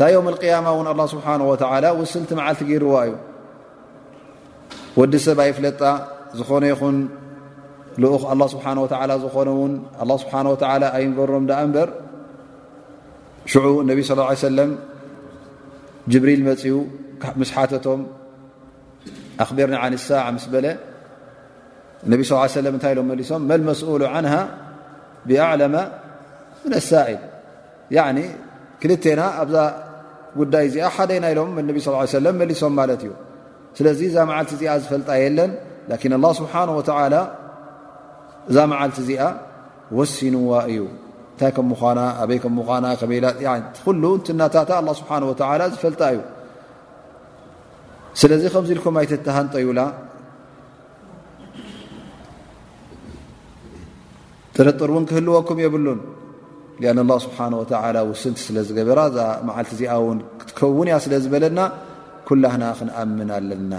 يوم 0.01 0.27
القيامةالله 0.27 1.05
سبحانه 1.05 1.45
وتعلى 1.49 1.89
وسلت 1.91 2.33
معلتري 2.33 2.79
ወዲ 4.99 5.13
ሰብ 5.25 5.39
ኣይፍለጣ 5.45 5.81
ዝኾነ 6.37 6.63
ይኹን 6.73 6.95
ልኡክ 8.03 8.23
ኣلله 8.31 8.47
ስብሓነه 8.53 8.81
ዝኾነ 9.25 9.47
ውን 9.59 9.73
له 10.09 10.15
ስብሓ 10.23 10.33
ወ 10.53 10.57
ኣይንገሮም 10.97 11.43
ዳ 11.49 11.51
እንበር 11.63 11.87
ሽዑ 13.51 13.63
ነብ 13.89 13.99
صى 14.09 14.13
ه 14.21 14.27
ع 14.29 14.35
ሰለም 14.45 14.71
ጅብሪል 16.13 16.41
መፅው 16.49 16.77
ምስሓተቶም 17.39 17.99
ኣክቢርና 19.43 19.75
عን 19.83 19.93
ሳع 20.07 20.25
ምስ 20.35 20.45
በለ 20.53 20.65
ነቢ 22.11 22.19
ص 22.29 22.31
ሰለ 22.57 22.65
እንታይ 22.75 22.91
ኢሎም 22.95 23.07
መሊሶም 23.13 23.41
መመስኡሉ 23.49 24.01
عንه 24.13 24.33
ብኣعለመ 25.27 25.75
ምን 26.63 26.71
ኣሳኢል 26.81 27.21
ያኒ 27.97 28.17
ክልተና 28.81 29.21
ኣብዛ 29.41 29.55
ጉዳይ 30.39 30.63
እዚኣ 30.67 30.85
ሓደ 30.95 31.09
ኢና 31.17 31.25
ኢሎም 31.33 31.49
ነቢ 31.69 31.77
صى 31.85 31.91
ي 32.07 32.17
ሰለም 32.19 32.35
መሊሶም 32.43 32.73
ማለት 32.81 33.01
እዩ 33.07 33.11
ስለዚ 33.77 33.99
እዛ 34.09 34.15
መዓልቲ 34.29 34.51
እዚኣ 34.57 34.73
ዝፈልጣ 34.83 35.09
የለን 35.23 35.51
ን 36.11 36.21
ስብሓ 36.39 36.53
እዛ 38.51 38.57
መዓልቲ 38.73 38.97
እዚኣ 39.05 39.23
ወሲንዋ 39.97 40.51
እዩ 40.71 40.81
እንታይ 41.31 41.51
ከምም 41.57 41.73
ኣበይሉ 42.91 44.03
ትናታታ 44.27 44.71
ስብሓ 45.01 45.11
ዝፈልጣ 45.75 46.01
እዩ 46.15 46.19
ስለዚ 48.21 48.43
ከምዚ 48.53 48.69
ኢልኩ 48.75 48.87
ይተተሃንጠዩላ 49.05 49.81
ጥርጥር 54.55 54.89
እውን 54.93 55.05
ክህልወኩም 55.09 55.59
የብሉን 55.63 55.99
ኣ 56.91 57.15
ስብሓ 57.25 57.37
ውስንቲ 58.09 58.37
ስለ 58.47 58.57
ዝገበራ 58.67 58.99
እዛ 59.11 59.17
መዓልቲ 59.49 59.71
እዚኣ 59.77 59.93
ን 60.17 60.19
ክትከውን 60.39 60.87
እያ 60.89 60.97
ስለዝበለና 61.05 61.59
ና 62.43 62.71
ክኣም 62.79 63.17
ኣና 63.37 63.73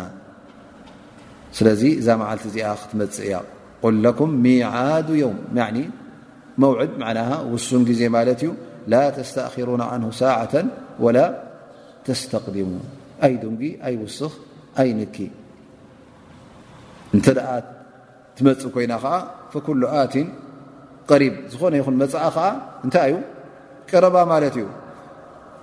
ስለዚ 1.56 1.82
እዛ 2.00 2.06
መዓልቲ 2.20 2.44
እዚኣ 2.50 2.68
ክትመፅእ 2.82 3.24
እያ 3.26 3.34
ቁል 3.84 4.04
ኩም 4.18 4.30
ሚዱ 4.44 5.08
يውም 5.22 5.38
መውዕድ 6.62 6.92
ውሱን 7.52 7.82
ግዜ 7.88 8.00
ማለት 8.16 8.40
እዩ 8.44 8.50
ላ 8.92 8.96
ተስተእخሩ 9.16 9.68
عንه 9.90 10.08
ሳعة 10.20 10.54
وላ 11.04 11.18
ተስተقድሙ 12.06 12.70
ኣይ 13.26 13.34
ድንጊ 13.42 13.62
ኣይ 13.86 13.94
ውስኽ 14.02 14.32
ኣይንኪ 14.80 15.16
እንተ 17.14 17.26
ኣ 17.54 17.56
ትመፅ 18.36 18.62
ኮይና 18.74 18.92
ከዓ 19.04 19.14
فكل 19.52 19.82
ኣት 20.02 20.14
ሪብ 21.22 21.34
ዝኾነ 21.52 21.74
ይኹን 21.80 21.96
መፅእ 22.02 22.22
ከዓ 22.36 22.46
እንታይ 22.84 23.10
ዩ 23.12 23.16
ቀረባ 23.90 24.16
ማት 24.30 24.44
እዩ 24.50 24.56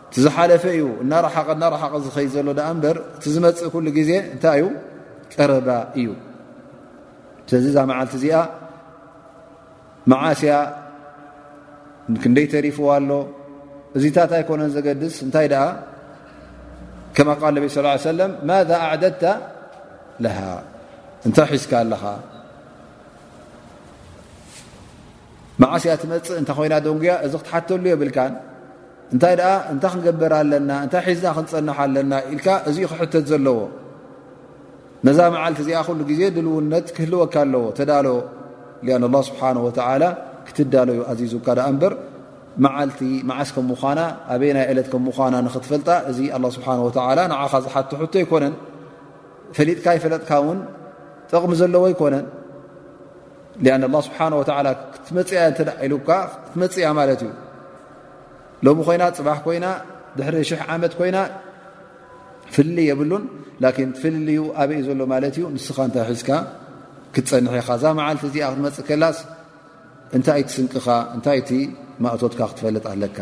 እቲዝሓለፈ 0.10 0.64
እዩ 0.76 0.84
እናሓቐ 1.04 1.48
እናረሓቐ 1.56 1.94
ዝኸይ 2.06 2.28
ዘሎ 2.34 2.48
ኣ 2.68 2.70
እበር 2.76 2.98
እቲ 3.16 3.24
ዝመፅእ 3.34 3.70
ኩሉ 3.74 3.86
ግዜ 3.98 4.12
እንታይ 4.34 4.58
እዩ 4.60 4.66
ቀረባ 5.34 5.70
እዩ 6.00 6.08
ስለዚ 7.50 7.66
ዛ 7.76 7.78
መዓልቲ 7.92 8.14
እዚኣ 8.20 8.38
ማዓስያ 10.12 10.54
ክንደይ 12.24 12.46
ተሪፍዋኣሎ 12.54 13.10
እዚ 13.98 14.04
ታታ 14.18 14.34
ኣይኮነን 14.40 14.72
ዘገድስ 14.78 15.16
እንታይ 15.28 15.48
ደኣ 15.54 15.64
ከማ 17.16 17.30
ቃል 17.42 17.54
ነብ 17.60 17.64
ስ 17.76 18.08
ለም 18.20 18.32
ማذ 18.50 18.70
ኣዕደድተ 18.86 19.24
ለሃ 20.26 20.38
እንታይ 21.28 21.48
ሒዝካ 21.54 21.72
ኣለኻ 21.84 22.04
ማዓስያ 25.62 25.94
ትመፅእ 26.02 26.38
እንታይ 26.42 26.56
ኮይና 26.58 26.76
ደንጉያ 26.86 27.14
እዚ 27.26 27.34
ክትሓተሉ 27.44 27.86
የብልካ 27.94 28.18
እንታይ 29.16 29.34
ኣ 29.50 29.52
እንታይ 29.74 29.90
ክንገበር 29.94 30.32
ኣለና 30.40 30.72
እንታይ 30.86 31.02
ሒዝና 31.08 31.28
ክንፀንሓ 31.38 31.78
ኣለና 31.86 32.14
ኢልካ 32.34 32.48
እዚኡ 32.70 32.88
ክሕተት 32.92 33.26
ዘለዎ 33.32 33.60
ነዛ 35.08 35.20
መዓልቲ 35.36 35.60
እዚኣ 35.66 35.80
ክሉ 35.88 36.00
ግዜ 36.10 36.22
ንልውነት 36.36 36.88
ክህልወካ 36.96 37.36
ኣለዎ 37.46 37.64
ተዳሎ 37.78 38.08
ኣን 38.96 39.04
ኣላ 39.08 39.16
ስብሓን 39.30 39.58
ወተላ 39.66 40.04
ክትዳሎዩ 40.48 41.00
ኣዚዙካ 41.12 41.48
ዳኣ 41.58 41.66
እንበር 41.74 41.94
መዓልቲ 42.66 43.00
መዓስ 43.30 43.50
ከ 43.56 43.58
ምኳና 43.72 44.00
ኣበይናይ 44.34 44.66
ዕለት 44.72 44.88
ከም 44.94 45.02
ምኳና 45.08 45.34
ንክትፈልጣ 45.48 45.88
እዚ 46.12 46.18
ኣ 46.36 46.40
ስብሓ 46.56 46.68
ላ 47.20 47.20
ንዓኻ 47.34 47.54
ዝሓት 47.66 47.92
ሕቶ 48.02 48.14
ኣይኮነን 48.22 48.56
ፈሊጥካ 49.58 49.86
ይፈለጥካ 49.98 50.32
ውን 50.48 50.60
ጠቕሚ 51.32 51.52
ዘለዎ 51.62 51.84
ኣይኮነን 51.92 52.26
ኣን 53.78 53.82
ኣ 53.92 54.02
ስብሓላ 54.08 54.68
ክትመፅያ 54.96 55.40
እተ 55.52 55.60
ኢሉካ 55.86 56.10
ክትመፅያ 56.42 56.88
ማለት 57.00 57.22
እዩ 57.28 57.32
ሎሚ 58.66 58.78
ኮይና 58.88 59.04
ፅባሕ 59.18 59.38
ኮይና 59.48 59.66
ድሕሪ 60.18 60.36
ሽሕ 60.50 60.62
ዓመት 60.76 60.94
ኮይና 61.00 61.18
ፍልሊ 62.56 62.78
የብሉን 62.90 63.24
ላን 63.64 63.92
ፍልልዩ 64.02 64.40
ኣበይ 64.62 64.80
ዘሎ 64.88 65.02
ማለት 65.14 65.36
እዩ 65.40 65.44
ንስኻ 65.56 65.78
እንታይ 65.88 66.06
ሒዝካ 66.12 66.30
ክትፀኒሐኻ 67.16 67.68
ዛ 67.84 67.94
መዓልቲ 68.00 68.24
እዚኣ 68.30 68.48
ክትመፅእ 68.54 68.86
ከላስ 68.90 69.18
እንታይ 70.18 70.40
እቲ 70.44 70.50
ስንቅኻ 70.58 70.88
እንታይ 71.16 71.38
ይቲ 71.42 71.52
ማእቶትካ 72.04 72.40
ክትፈልጥ 72.52 72.84
ኣለካ 72.94 73.20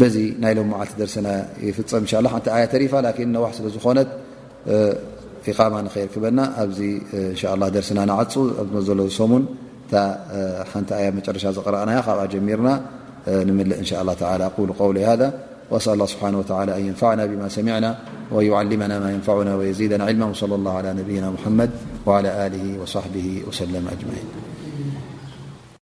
በዚ 0.00 0.16
ናይ 0.42 0.52
ሎም 0.58 0.68
መዓልቲ 0.74 0.94
ደርሲና 1.02 1.28
ይፍፀም 1.68 2.04
እሻ 2.06 2.12
ሓንቲ 2.34 2.46
ኣያ 2.56 2.64
ተሪፋ 2.74 2.92
ን 3.06 3.30
ነዋሕ 3.36 3.50
ስለ 3.58 3.66
ዝኾነት 3.76 4.10
ፊኻማ 5.44 5.74
ንኸይርክበና 5.86 6.40
ኣብዚ 6.62 6.80
እንሻላ 7.18 7.62
ደርሲና 7.76 8.00
ናዓፁ 8.10 8.32
ኣመዘለ 8.62 9.00
ሰሙን 9.18 9.44
እታ 9.84 9.94
ሓንቲ 10.72 10.90
ኣያ 10.98 11.08
መጨረሻ 11.20 11.44
ዘቕረኣና 11.56 11.92
ካብኣ 12.06 12.22
ጀሚርና 12.34 12.68
نمل 13.28 13.72
إن 13.72 13.84
شاء 13.84 14.02
الله 14.02 14.14
تعالى 14.14 14.46
أقول 14.46 14.72
قول 14.72 14.98
هذا 14.98 15.32
وأسأل 15.70 15.92
الله 15.92 16.06
سبحانه 16.06 16.38
وتعالى 16.38 16.76
أن 16.76 16.86
ينفعنا 16.86 17.26
بما 17.26 17.48
سمعنا 17.48 17.98
وأن 18.30 18.46
يعلمنا 18.46 18.98
ما 18.98 19.12
ينفعنا 19.12 19.56
ويزيدنا 19.56 20.04
علما 20.04 20.26
وصلى 20.26 20.54
الله 20.54 20.76
على 20.76 20.92
نبينا 20.92 21.30
محمد 21.30 21.70
وعلى 22.06 22.46
آله 22.46 22.82
وصحبه 22.82 23.42
وسلم 23.48 23.88
أجمعين 23.98 24.51